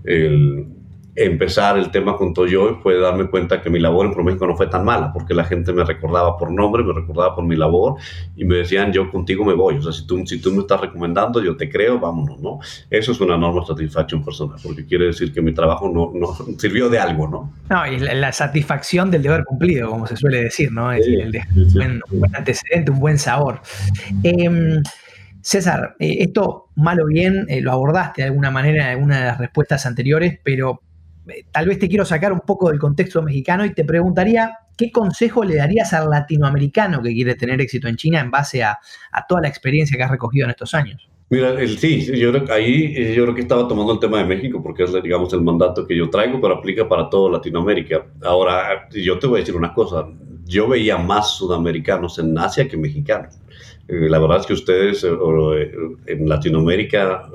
el 0.03 0.67
empezar 1.15 1.77
el 1.77 1.91
tema 1.91 2.15
con 2.15 2.33
Toyo 2.33 2.79
fue 2.81 2.97
darme 2.99 3.29
cuenta 3.29 3.61
que 3.61 3.69
mi 3.69 3.79
labor 3.79 4.05
en 4.05 4.13
ProMéxico 4.13 4.47
no 4.47 4.55
fue 4.55 4.67
tan 4.67 4.85
mala, 4.85 5.11
porque 5.11 5.33
la 5.33 5.43
gente 5.43 5.73
me 5.73 5.83
recordaba 5.83 6.37
por 6.37 6.51
nombre, 6.51 6.83
me 6.83 6.93
recordaba 6.93 7.35
por 7.35 7.43
mi 7.43 7.55
labor 7.55 7.95
y 8.35 8.45
me 8.45 8.57
decían, 8.57 8.93
yo 8.93 9.11
contigo 9.11 9.43
me 9.43 9.53
voy. 9.53 9.75
O 9.75 9.81
sea, 9.81 9.91
si 9.91 10.05
tú, 10.07 10.25
si 10.25 10.39
tú 10.39 10.51
me 10.51 10.61
estás 10.61 10.79
recomendando, 10.81 11.41
yo 11.41 11.57
te 11.57 11.69
creo, 11.69 11.99
vámonos, 11.99 12.39
¿no? 12.39 12.59
Eso 12.89 13.11
es 13.11 13.19
una 13.19 13.35
enorme 13.35 13.65
satisfacción 13.65 14.23
personal, 14.23 14.57
porque 14.63 14.85
quiere 14.85 15.05
decir 15.05 15.33
que 15.33 15.41
mi 15.41 15.53
trabajo 15.53 15.89
no, 15.89 16.11
no 16.13 16.33
sirvió 16.57 16.89
de 16.89 16.99
algo, 16.99 17.27
¿no? 17.27 17.53
No, 17.69 17.87
y 17.87 17.99
la, 17.99 18.31
satisfacción 18.31 19.11
del 19.11 19.23
deber 19.23 19.43
cumplido, 19.43 19.89
como 19.89 20.07
se 20.07 20.15
suele 20.15 20.43
decir, 20.43 20.71
¿no? 20.71 20.91
Es 20.91 21.05
el 21.05 21.31
de, 21.31 21.43
un, 21.55 22.01
buen, 22.19 22.35
antecedente, 22.35 22.91
un 22.91 22.99
buen 22.99 23.17
sabor. 23.17 23.61
Em, 24.23 24.81
César, 25.41 25.95
eh, 25.99 26.17
esto, 26.19 26.69
mal 26.75 27.01
o 27.01 27.05
bien, 27.07 27.45
eh, 27.49 27.61
lo 27.61 27.71
abordaste 27.71 28.21
de 28.21 28.27
alguna 28.29 28.51
manera 28.51 28.85
en 28.85 28.89
alguna 28.91 29.19
de 29.19 29.25
las 29.25 29.37
respuestas 29.37 29.85
anteriores, 29.85 30.39
pero 30.43 30.81
tal 31.51 31.67
vez 31.67 31.79
te 31.79 31.87
quiero 31.87 32.05
sacar 32.05 32.33
un 32.33 32.41
poco 32.41 32.69
del 32.69 32.79
contexto 32.79 33.21
mexicano 33.21 33.65
y 33.65 33.73
te 33.73 33.85
preguntaría 33.85 34.57
qué 34.77 34.91
consejo 34.91 35.43
le 35.43 35.55
darías 35.55 35.93
al 35.93 36.09
latinoamericano 36.09 37.01
que 37.01 37.13
quiere 37.13 37.35
tener 37.35 37.61
éxito 37.61 37.87
en 37.87 37.95
China 37.95 38.19
en 38.19 38.31
base 38.31 38.63
a, 38.63 38.79
toda 39.27 39.41
la 39.41 39.47
experiencia 39.47 39.97
que 39.97 40.03
has 40.03 40.11
recogido 40.11 40.45
en 40.45 40.51
estos 40.51 40.73
años. 40.73 41.07
Mira, 41.29 41.51
el, 41.51 41.77
sí, 41.77 42.03
yo 42.19 42.31
creo 42.31 42.51
ahí 42.51 42.93
eh, 42.97 43.13
yo 43.15 43.23
creo 43.23 43.35
que 43.35 43.41
estaba 43.41 43.65
tomando 43.65 43.93
el 43.93 43.99
tema 43.99 44.17
de 44.17 44.25
México 44.25 44.61
porque 44.61 44.83
es, 44.83 44.91
digamos, 45.01 45.31
el 45.31 45.41
mandato 45.41 45.87
que 45.87 45.95
yo 45.95 46.09
traigo, 46.09 46.41
pero 46.41 46.55
aplica 46.55 46.89
para 46.89 47.09
toda 47.09 47.31
Latinoamérica. 47.31 48.05
Ahora, 48.23 48.89
yo 48.91 49.17
te 49.17 49.27
voy 49.27 49.37
a 49.37 49.41
decir 49.41 49.55
una 49.55 49.73
cosa, 49.73 50.07
yo 50.45 50.67
veía 50.67 50.97
más 50.97 51.35
sudamericanos 51.35 52.19
en 52.19 52.37
Asia 52.37 52.67
que 52.67 52.75
mexicanos. 52.75 53.39
Eh, 53.87 54.09
la 54.09 54.19
verdad 54.19 54.39
es 54.41 54.45
que 54.45 54.53
ustedes 54.53 55.05
en 55.05 56.27
Latinoamérica 56.27 57.29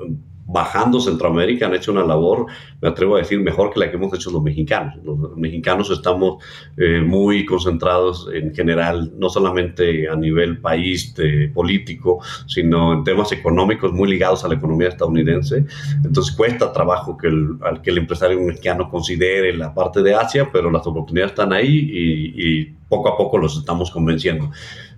bajando 0.47 0.99
Centroamérica 0.99 1.67
han 1.67 1.75
hecho 1.75 1.91
una 1.91 2.05
labor, 2.05 2.45
me 2.81 2.87
atrevo 2.87 3.15
a 3.15 3.19
decir, 3.19 3.39
mejor 3.39 3.73
que 3.73 3.79
la 3.79 3.89
que 3.89 3.97
hemos 3.97 4.13
hecho 4.13 4.31
los 4.31 4.41
mexicanos. 4.41 4.95
Los 5.03 5.35
mexicanos 5.35 5.91
estamos 5.91 6.43
eh, 6.77 7.01
muy 7.01 7.45
concentrados 7.45 8.29
en 8.33 8.55
general, 8.55 9.11
no 9.17 9.29
solamente 9.29 10.09
a 10.09 10.15
nivel 10.15 10.59
país 10.59 11.13
político, 11.53 12.19
sino 12.47 12.93
en 12.93 13.03
temas 13.03 13.31
económicos 13.31 13.91
muy 13.91 14.09
ligados 14.09 14.43
a 14.45 14.47
la 14.47 14.55
economía 14.55 14.87
estadounidense. 14.87 15.65
Entonces 16.03 16.33
cuesta 16.35 16.71
trabajo 16.71 17.17
que 17.17 17.27
el, 17.27 17.57
que 17.83 17.89
el 17.89 17.97
empresario 17.97 18.39
mexicano 18.39 18.89
considere 18.89 19.55
la 19.55 19.73
parte 19.73 20.01
de 20.01 20.15
Asia, 20.15 20.49
pero 20.51 20.71
las 20.71 20.87
oportunidades 20.87 21.31
están 21.31 21.51
ahí 21.51 21.67
y 21.67 22.77
poco 22.87 23.09
a 23.09 23.17
poco 23.17 23.37
los 23.37 23.57
estamos 23.57 23.91
convenciendo 23.91 24.49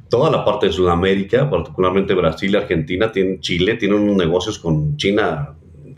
toda 0.09 0.29
la 0.31 0.43
parte 0.43 0.67
de 0.67 0.73
Sudamérica, 0.73 1.50
particularmente 1.50 2.13
Brasil, 2.13 2.55
Argentina, 2.55 3.11
tiene, 3.11 3.39
Chile, 3.39 3.75
tienen 3.75 4.00
unos 4.00 4.17
negocios 4.17 4.59
con 4.59 4.98
China 4.98 5.55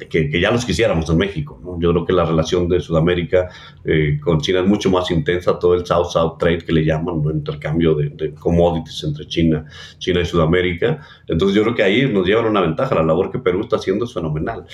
que, 0.09 0.39
ya 0.39 0.51
los 0.51 0.65
quisiéramos 0.65 1.09
en 1.09 1.17
México. 1.17 1.59
Yo 1.79 1.91
creo 1.91 2.05
que 2.05 2.13
la 2.13 2.25
relación 2.25 2.67
de 2.67 2.79
Sudamérica 2.79 3.49
eh, 3.85 4.19
con 4.21 4.39
China 4.41 4.61
es 4.61 4.67
mucho 4.67 4.89
más 4.89 5.09
intensa, 5.11 5.59
todo 5.59 5.73
el 5.75 5.85
South-South 5.85 6.37
Trade 6.39 6.59
que 6.59 6.73
le 6.73 6.85
llaman, 6.85 7.21
¿no? 7.21 7.31
intercambio 7.31 7.95
de, 7.95 8.33
commodities 8.33 9.03
entre 9.03 9.27
China, 9.27 9.65
China 9.97 10.21
y 10.21 10.25
Sudamérica. 10.25 10.99
Entonces 11.27 11.55
yo 11.55 11.63
creo 11.63 11.75
que 11.75 11.83
ahí 11.83 12.11
nos 12.11 12.25
llevan 12.25 12.45
una 12.45 12.61
ventaja, 12.61 12.95
la 12.95 13.03
labor 13.03 13.31
que 13.31 13.39
Perú 13.39 13.61
está 13.61 13.77
haciendo 13.77 14.05
es 14.05 14.13
fenomenal. 14.13 14.65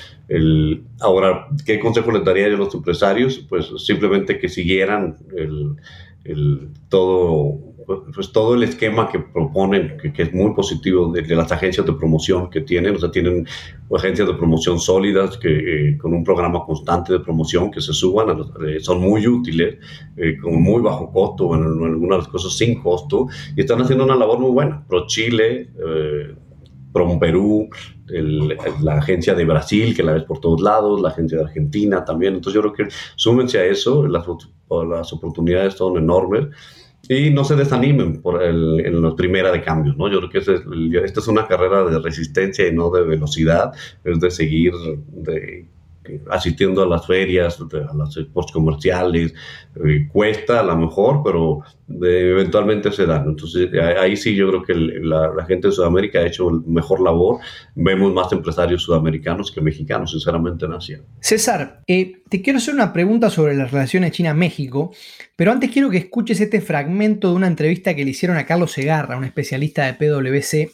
Ahora, 1.00 1.48
¿qué 1.66 1.80
consejo 1.80 2.12
les 2.12 2.24
daría 2.24 2.48
yo 2.50 2.56
a 2.56 2.60
los 2.60 2.74
empresarios? 2.74 3.40
Pues 3.50 3.72
simplemente 3.86 4.40
que 4.40 4.50
siguieran 4.50 5.18
el, 5.36 5.76
el 6.28 6.70
todo 6.90 7.68
pues 8.14 8.34
todo 8.34 8.54
el 8.54 8.64
esquema 8.64 9.10
que 9.10 9.20
proponen, 9.20 9.98
que, 9.98 10.22
es 10.22 10.34
muy 10.34 10.54
positivo 10.54 11.12
de, 11.12 11.24
las 11.36 11.52
agencias 11.52 11.86
de 11.86 11.94
promoción 11.94 12.50
que 12.50 12.60
tienen, 12.60 12.96
o 12.96 13.00
sea, 13.00 13.10
tienen 13.10 13.48
agencias 13.96 14.28
de 14.28 14.34
promoción 14.34 14.78
sólidas 14.78 15.38
que 15.38 15.92
eh, 15.92 15.98
con 15.98 16.14
un 16.14 16.24
programa 16.24 16.66
constante 16.66 17.14
de 17.14 17.20
promoción 17.20 17.72
que 17.72 17.80
se 17.80 17.94
suban, 17.94 18.42
eh, 18.68 18.80
son 18.82 19.00
muy 19.00 19.26
útiles, 19.26 19.78
eh, 20.18 20.38
con 20.38 20.62
muy 20.62 20.82
bajo 20.82 21.12
costo, 21.12 21.56
en, 21.56 21.62
en, 21.62 21.84
algunas 21.86 22.28
cosas 22.28 22.58
sin 22.58 22.82
costo, 22.82 23.28
y 23.56 23.62
están 23.62 23.82
haciendo 23.82 24.04
una 24.04 24.16
labor 24.16 24.40
muy 24.40 24.52
buena. 24.52 24.86
Pro 24.86 25.08
Chile, 25.08 25.70
Pro 26.98 27.20
Perú, 27.20 27.70
la 28.82 28.94
agencia 28.96 29.36
de 29.36 29.46
Brasil, 29.46 29.96
que 29.96 30.04
la 30.04 30.14
ves 30.14 30.24
por 30.24 30.40
todos 30.40 30.62
lados, 30.62 31.02
la 31.02 31.10
agencia 31.10 31.38
de 31.38 31.44
Argentina 31.46 32.04
también. 32.04 32.36
Entonces 32.36 32.56
yo 32.56 32.62
creo 32.62 32.88
que 32.88 32.96
súmense 33.16 33.60
a 33.60 33.66
eso, 33.66 34.08
las, 34.08 34.26
las 34.88 35.14
oportunidades 35.14 35.76
son 35.76 35.98
enormes 35.98 36.48
y 37.10 37.30
no 37.30 37.44
se 37.44 37.56
desanimen 37.56 38.22
por 38.22 38.42
el, 38.42 38.86
en 38.86 39.02
la 39.02 39.16
primera 39.16 39.52
de 39.52 39.62
cambios, 39.62 39.96
¿no? 39.96 40.10
Yo 40.12 40.20
creo 40.20 40.30
que 40.30 40.40
es, 40.40 40.48
esta 41.04 41.20
es 41.20 41.28
una 41.28 41.48
carrera 41.48 41.86
de 41.86 42.00
resistencia 42.00 42.68
y 42.68 42.74
no 42.74 42.90
de 42.90 43.04
velocidad, 43.04 43.72
es 44.04 44.20
de 44.20 44.32
seguir 44.32 44.74
de, 45.12 45.68
asistiendo 46.30 46.84
a 46.84 46.88
las 46.88 47.06
ferias, 47.06 47.60
a 47.60 47.96
las 47.96 48.18
post 48.34 48.52
comerciales, 48.52 49.34
eh, 49.86 50.08
cuesta 50.12 50.60
a 50.60 50.64
lo 50.64 50.78
mejor, 50.78 51.22
pero 51.24 51.62
eventualmente 51.90 52.92
se 52.92 53.06
dan. 53.06 53.28
Entonces 53.28 53.70
ahí 54.00 54.16
sí 54.18 54.36
yo 54.36 54.50
creo 54.50 54.64
que 54.64 54.74
la, 54.74 55.46
gente 55.48 55.68
de 55.68 55.74
Sudamérica 55.74 56.20
ha 56.20 56.28
hecho 56.28 56.50
mejor 56.66 57.02
labor. 57.02 57.40
Vemos 57.76 58.14
más 58.14 58.32
empresarios 58.32 58.84
sudamericanos 58.84 59.52
que 59.52 59.62
mexicanos, 59.62 60.12
sinceramente, 60.12 60.66
en 60.66 60.74
Asia. 60.74 61.02
César, 61.20 61.82
eh, 61.88 62.22
te 62.30 62.42
quiero 62.42 62.58
hacer 62.58 62.74
una 62.74 62.92
pregunta 62.92 63.30
sobre 63.30 63.56
las 63.56 63.72
relaciones 63.72 64.12
China-México, 64.12 64.92
pero 65.36 65.52
antes 65.52 65.72
quiero 65.72 65.90
que 65.90 65.98
escuches 65.98 66.40
este 66.42 66.62
fragmento 66.62 67.30
de 67.30 67.36
una 67.36 67.48
entrevista 67.48 67.96
que 67.96 68.04
le 68.04 68.12
hicieron 68.12 68.38
a 68.38 68.46
Carlos 68.46 68.72
Segarra, 68.72 69.18
un 69.18 69.24
especialista 69.24 69.86
de 69.86 69.94
PwC, 69.94 70.72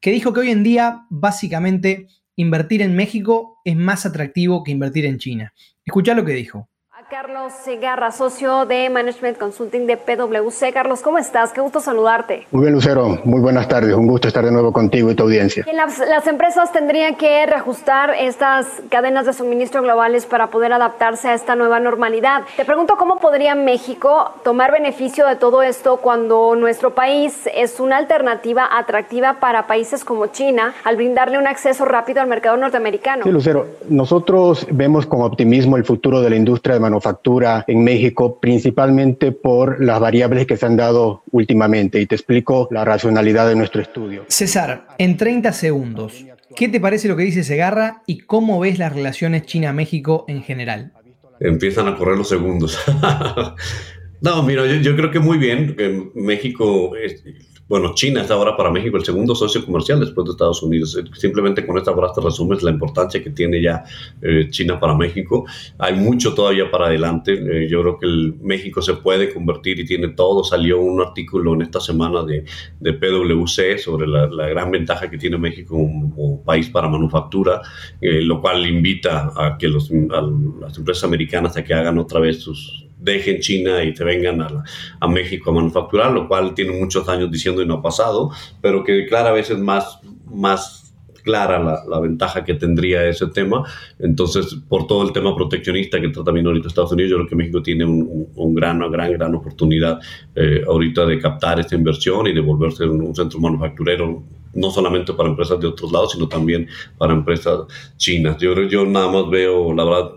que 0.00 0.10
dijo 0.10 0.32
que 0.32 0.40
hoy 0.40 0.50
en 0.50 0.62
día 0.62 1.06
básicamente 1.10 2.08
invertir 2.36 2.82
en 2.82 2.96
México 2.96 3.58
es 3.64 3.76
más 3.76 4.06
atractivo 4.06 4.64
que 4.64 4.72
invertir 4.72 5.06
en 5.06 5.18
China. 5.18 5.52
Escucha 5.84 6.14
lo 6.14 6.24
que 6.24 6.32
dijo. 6.32 6.68
Carlos 7.12 7.52
Segarra, 7.62 8.10
socio 8.10 8.64
de 8.64 8.88
Management 8.88 9.36
Consulting 9.36 9.86
de 9.86 9.98
PwC. 9.98 10.72
Carlos, 10.72 11.02
¿cómo 11.02 11.18
estás? 11.18 11.52
Qué 11.52 11.60
gusto 11.60 11.78
saludarte. 11.78 12.46
Muy 12.50 12.62
bien, 12.62 12.72
Lucero. 12.72 13.18
Muy 13.24 13.42
buenas 13.42 13.68
tardes. 13.68 13.94
Un 13.94 14.06
gusto 14.06 14.28
estar 14.28 14.42
de 14.42 14.50
nuevo 14.50 14.72
contigo 14.72 15.10
y 15.10 15.14
tu 15.14 15.24
audiencia. 15.24 15.62
Las, 15.74 16.26
empresas 16.26 16.72
tendrían 16.72 17.16
que 17.16 17.44
reajustar 17.44 18.14
estas 18.18 18.66
cadenas 18.88 19.26
de 19.26 19.34
suministro 19.34 19.82
globales 19.82 20.24
para 20.24 20.46
poder 20.46 20.72
adaptarse 20.72 21.28
a 21.28 21.34
esta 21.34 21.54
nueva 21.54 21.80
normalidad. 21.80 22.44
Te 22.56 22.64
pregunto 22.64 22.96
cómo 22.96 23.18
podría 23.18 23.54
México 23.54 24.30
tomar 24.42 24.72
beneficio 24.72 25.26
de 25.26 25.36
todo 25.36 25.62
esto 25.62 25.98
cuando 25.98 26.56
nuestro 26.56 26.94
país 26.94 27.46
es 27.54 27.78
una 27.78 27.98
alternativa 27.98 28.66
atractiva 28.72 29.34
para 29.38 29.66
países 29.66 30.02
como 30.02 30.28
China 30.28 30.72
al 30.82 30.96
brindarle 30.96 31.36
un 31.36 31.46
acceso 31.46 31.84
rápido 31.84 32.22
al 32.22 32.28
mercado 32.28 32.56
norteamericano. 32.56 33.24
Sí, 33.24 33.30
Lucero. 33.30 33.66
Nosotros 33.90 34.66
vemos 34.70 35.04
con 35.04 35.20
optimismo 35.20 35.76
el 35.76 35.84
futuro 35.84 36.22
de 36.22 36.30
la 36.30 36.36
industria 36.36 36.76
de 36.76 36.80
manufactura 36.80 37.01
manufactura 37.02 37.64
en 37.66 37.82
México, 37.82 38.38
principalmente 38.40 39.32
por 39.32 39.82
las 39.82 39.98
variables 39.98 40.46
que 40.46 40.56
se 40.56 40.66
han 40.66 40.76
dado 40.76 41.22
últimamente. 41.32 42.00
Y 42.00 42.06
te 42.06 42.14
explico 42.14 42.68
la 42.70 42.84
racionalidad 42.84 43.48
de 43.48 43.56
nuestro 43.56 43.82
estudio. 43.82 44.24
César, 44.28 44.86
en 44.98 45.16
30 45.16 45.52
segundos, 45.52 46.24
¿qué 46.54 46.68
te 46.68 46.78
parece 46.78 47.08
lo 47.08 47.16
que 47.16 47.24
dice 47.24 47.42
Segarra 47.42 48.02
y 48.06 48.18
cómo 48.20 48.60
ves 48.60 48.78
las 48.78 48.92
relaciones 48.92 49.46
China-México 49.46 50.24
en 50.28 50.42
general? 50.42 50.92
Empiezan 51.40 51.88
a 51.88 51.96
correr 51.96 52.16
los 52.16 52.28
segundos. 52.28 52.78
no, 54.20 54.42
mira, 54.44 54.64
yo, 54.66 54.76
yo, 54.76 54.94
creo 54.94 55.10
que 55.10 55.18
muy 55.18 55.38
bien. 55.38 55.74
Que 55.74 56.08
México 56.14 56.94
es, 56.96 57.24
bueno, 57.72 57.94
China 57.94 58.20
es 58.20 58.30
ahora 58.30 58.54
para 58.54 58.70
México 58.70 58.98
el 58.98 59.04
segundo 59.06 59.34
socio 59.34 59.64
comercial 59.64 59.98
después 59.98 60.26
de 60.26 60.32
Estados 60.32 60.62
Unidos. 60.62 60.94
Eh, 60.94 61.04
simplemente 61.14 61.66
con 61.66 61.78
esta 61.78 61.94
frase 61.94 62.20
resumes 62.20 62.62
la 62.62 62.70
importancia 62.70 63.22
que 63.22 63.30
tiene 63.30 63.62
ya 63.62 63.82
eh, 64.20 64.48
China 64.50 64.78
para 64.78 64.94
México. 64.94 65.46
Hay 65.78 65.94
mucho 65.94 66.34
todavía 66.34 66.70
para 66.70 66.88
adelante. 66.88 67.32
Eh, 67.32 67.68
yo 67.70 67.80
creo 67.80 67.98
que 67.98 68.04
el 68.04 68.34
México 68.42 68.82
se 68.82 68.92
puede 68.92 69.32
convertir 69.32 69.80
y 69.80 69.86
tiene 69.86 70.08
todo. 70.08 70.44
Salió 70.44 70.82
un 70.82 71.00
artículo 71.00 71.54
en 71.54 71.62
esta 71.62 71.80
semana 71.80 72.22
de, 72.22 72.44
de 72.78 72.92
PwC 72.92 73.78
sobre 73.78 74.06
la, 74.06 74.26
gran 74.48 74.70
ventaja 74.70 75.08
que 75.08 75.16
tiene 75.16 75.38
México 75.38 75.74
como, 75.74 76.44
país 76.44 76.68
para 76.68 76.88
manufactura, 76.88 77.62
lo 78.02 78.38
cual 78.42 78.66
invita 78.66 79.32
a 79.34 79.56
que 79.56 79.68
los, 79.68 79.90
las 79.90 80.76
empresas 80.76 81.04
americanas 81.04 81.56
a 81.56 81.64
que 81.64 81.72
hagan 81.72 81.96
otra 81.96 82.20
vez 82.20 82.42
sus 82.42 82.86
dejen 83.02 83.40
China 83.40 83.82
y 83.84 83.92
te 83.92 84.04
vengan 84.04 84.40
a, 84.42 84.64
a, 85.00 85.08
México 85.08 85.50
a 85.50 85.54
manufacturar, 85.54 86.12
lo 86.12 86.28
cual 86.28 86.54
tiene 86.54 86.78
muchos 86.78 87.08
años 87.08 87.30
diciendo 87.30 87.62
y 87.62 87.66
no 87.66 87.74
ha 87.74 87.82
pasado, 87.82 88.30
pero 88.60 88.84
que 88.84 89.06
cada 89.06 89.32
vez 89.32 89.50
es 89.50 89.58
más, 89.58 89.98
más 90.26 90.82
clara 91.22 91.58
la, 91.62 91.84
la, 91.88 92.00
ventaja 92.00 92.44
que 92.44 92.54
tendría 92.54 93.06
ese 93.08 93.28
tema. 93.28 93.64
Entonces, 93.98 94.56
por 94.68 94.86
todo 94.86 95.06
el 95.06 95.12
tema 95.12 95.34
proteccionista 95.34 96.00
que 96.00 96.08
trata 96.08 96.26
también 96.26 96.46
ahorita 96.46 96.68
Estados 96.68 96.92
Unidos, 96.92 97.10
yo 97.10 97.16
creo 97.18 97.28
que 97.28 97.36
México 97.36 97.62
tiene 97.62 97.84
un, 97.84 98.28
un 98.34 98.54
gran, 98.54 98.76
una 98.76 98.88
gran, 98.88 99.12
gran 99.12 99.34
oportunidad 99.34 100.00
eh, 100.34 100.62
ahorita 100.66 101.06
de 101.06 101.18
captar 101.18 101.60
esta 101.60 101.74
inversión 101.74 102.26
y 102.26 102.32
de 102.32 102.40
volverse 102.40 102.84
un, 102.84 103.02
un 103.02 103.14
centro 103.14 103.38
manufacturero 103.40 104.22
no 104.54 104.70
solamente 104.70 105.14
para 105.14 105.30
empresas 105.30 105.58
de 105.60 105.66
otros 105.66 105.90
lados, 105.92 106.12
sino 106.12 106.28
también 106.28 106.68
para 106.98 107.14
empresas 107.14 107.60
chinas. 107.96 108.36
Yo, 108.38 108.54
yo 108.64 108.84
nada 108.84 109.10
más 109.10 109.30
veo, 109.30 109.72
la 109.72 109.84
verdad, 109.84 110.10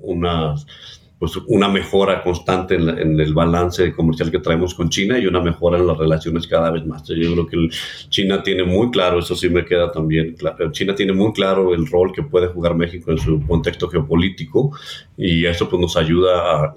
unas 0.00 0.64
pues 1.18 1.32
una 1.48 1.68
mejora 1.68 2.22
constante 2.22 2.76
en, 2.76 2.86
la, 2.86 2.92
el 2.92 3.34
balance 3.34 3.92
comercial 3.92 4.30
que 4.30 4.38
traemos 4.38 4.74
con 4.74 4.88
China 4.88 5.18
y 5.18 5.26
una 5.26 5.40
mejora 5.40 5.78
en 5.78 5.86
las 5.86 5.98
relaciones 5.98 6.46
cada 6.46 6.70
vez 6.70 6.86
más. 6.86 7.02
Yo 7.08 7.32
creo 7.32 7.46
que 7.46 7.68
China 8.08 8.42
tiene 8.42 8.64
muy 8.64 8.90
claro, 8.90 9.18
eso 9.18 9.34
sí 9.34 9.48
me 9.48 9.64
queda 9.64 9.90
también 9.90 10.34
claro, 10.34 10.70
China 10.70 10.94
tiene 10.94 11.12
muy 11.12 11.32
claro 11.32 11.74
el 11.74 11.86
rol 11.86 12.12
que 12.12 12.22
puede 12.22 12.48
jugar 12.48 12.74
México 12.74 13.10
en 13.10 13.18
su 13.18 13.44
contexto 13.46 13.88
geopolítico 13.88 14.70
y 15.16 15.44
eso 15.44 15.68
pues 15.68 15.80
nos 15.80 15.96
ayuda 15.96 16.74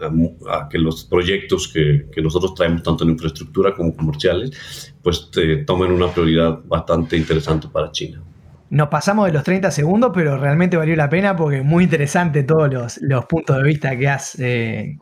a 0.47 0.69
que 0.69 0.79
los 0.79 1.03
proyectos 1.03 1.67
que, 1.67 2.07
que, 2.11 2.21
nosotros 2.21 2.55
traemos 2.55 2.81
tanto 2.83 3.03
en 3.03 3.11
infraestructura 3.11 3.75
como 3.75 3.95
comerciales 3.95 4.91
pues 5.01 5.29
te, 5.31 5.57
tomen 5.57 5.91
una 5.91 6.11
prioridad 6.11 6.59
bastante 6.65 7.17
interesante 7.17 7.67
para 7.67 7.91
China. 7.91 8.23
Nos 8.71 8.87
pasamos 8.87 9.25
de 9.25 9.33
los 9.33 9.43
30 9.43 9.69
segundos, 9.69 10.11
pero 10.13 10.37
realmente 10.37 10.77
valió 10.77 10.95
la 10.95 11.09
pena 11.09 11.35
porque 11.35 11.57
es 11.57 11.65
muy 11.65 11.83
interesante 11.83 12.43
todos 12.43 12.71
los, 12.71 13.01
los 13.01 13.25
puntos 13.25 13.57
de 13.57 13.63
vista 13.63 13.97
que 13.97 14.07
has, 14.07 14.39
eh, 14.39 14.97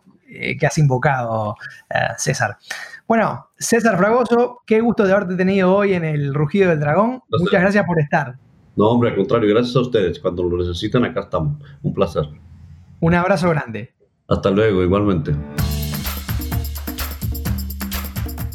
que 0.60 0.66
has 0.66 0.76
invocado, 0.80 1.56
eh, 1.88 2.00
César. 2.18 2.58
Bueno, 3.08 3.50
César 3.60 3.96
Fragoso, 3.96 4.64
qué 4.66 4.82
gusto 4.82 5.06
de 5.06 5.14
haberte 5.14 5.36
tenido 5.36 5.72
hoy 5.72 5.94
en 5.94 6.04
el 6.04 6.34
Rugido 6.34 6.72
del 6.72 6.80
Dragón. 6.80 7.22
Muchas 7.30 7.62
gracias 7.62 7.86
por 7.86 8.00
estar. 8.00 8.38
No, 8.76 8.88
hombre, 8.88 9.12
al 9.12 9.16
contrario, 9.18 9.48
gracias 9.54 9.76
a 9.76 9.82
ustedes. 9.82 10.20
Cuando 10.20 10.42
lo 10.42 10.58
necesitan, 10.58 11.06
acá 11.06 11.20
estamos. 11.20 11.64
Un 11.84 11.94
placer. 11.94 12.24
Un 13.02 13.14
abrazo 13.14 13.52
grande. 13.52 13.94
Hasta 14.28 14.50
luego, 14.50 14.82
igualmente. 14.82 15.36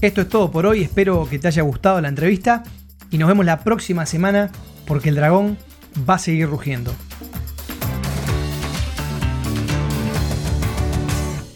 Esto 0.00 0.22
es 0.22 0.28
todo 0.28 0.50
por 0.50 0.66
hoy. 0.66 0.82
Espero 0.82 1.24
que 1.30 1.38
te 1.38 1.46
haya 1.46 1.62
gustado 1.62 2.00
la 2.00 2.08
entrevista 2.08 2.64
y 3.12 3.18
nos 3.18 3.28
vemos 3.28 3.46
la 3.46 3.60
próxima 3.60 4.06
semana 4.06 4.50
porque 4.86 5.08
el 5.08 5.14
dragón 5.14 5.56
va 6.08 6.14
a 6.14 6.18
seguir 6.18 6.48
rugiendo. 6.48 6.92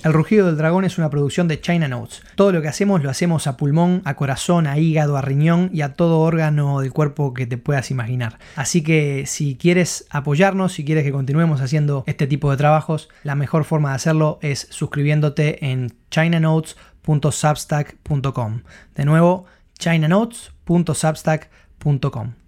El 0.08 0.14
rugido 0.14 0.46
del 0.46 0.56
dragón 0.56 0.84
es 0.84 0.96
una 0.96 1.10
producción 1.10 1.48
de 1.48 1.60
China 1.60 1.86
Notes. 1.86 2.22
Todo 2.34 2.50
lo 2.52 2.62
que 2.62 2.68
hacemos 2.68 3.02
lo 3.02 3.10
hacemos 3.10 3.46
a 3.46 3.58
pulmón, 3.58 4.00
a 4.06 4.14
corazón, 4.14 4.66
a 4.66 4.78
hígado, 4.78 5.18
a 5.18 5.22
riñón 5.22 5.68
y 5.74 5.82
a 5.82 5.92
todo 5.92 6.20
órgano 6.20 6.80
del 6.80 6.94
cuerpo 6.94 7.34
que 7.34 7.46
te 7.46 7.58
puedas 7.58 7.90
imaginar. 7.90 8.38
Así 8.56 8.82
que 8.82 9.24
si 9.26 9.56
quieres 9.56 10.06
apoyarnos, 10.08 10.72
si 10.72 10.82
quieres 10.84 11.04
que 11.04 11.12
continuemos 11.12 11.60
haciendo 11.60 12.04
este 12.06 12.26
tipo 12.26 12.50
de 12.50 12.56
trabajos, 12.56 13.10
la 13.22 13.34
mejor 13.34 13.64
forma 13.64 13.90
de 13.90 13.96
hacerlo 13.96 14.38
es 14.40 14.66
suscribiéndote 14.70 15.62
en 15.66 15.92
chinanotes.substack.com. 16.10 18.62
De 18.94 19.04
nuevo, 19.04 19.44
chinanotes.substack.com. 19.78 22.47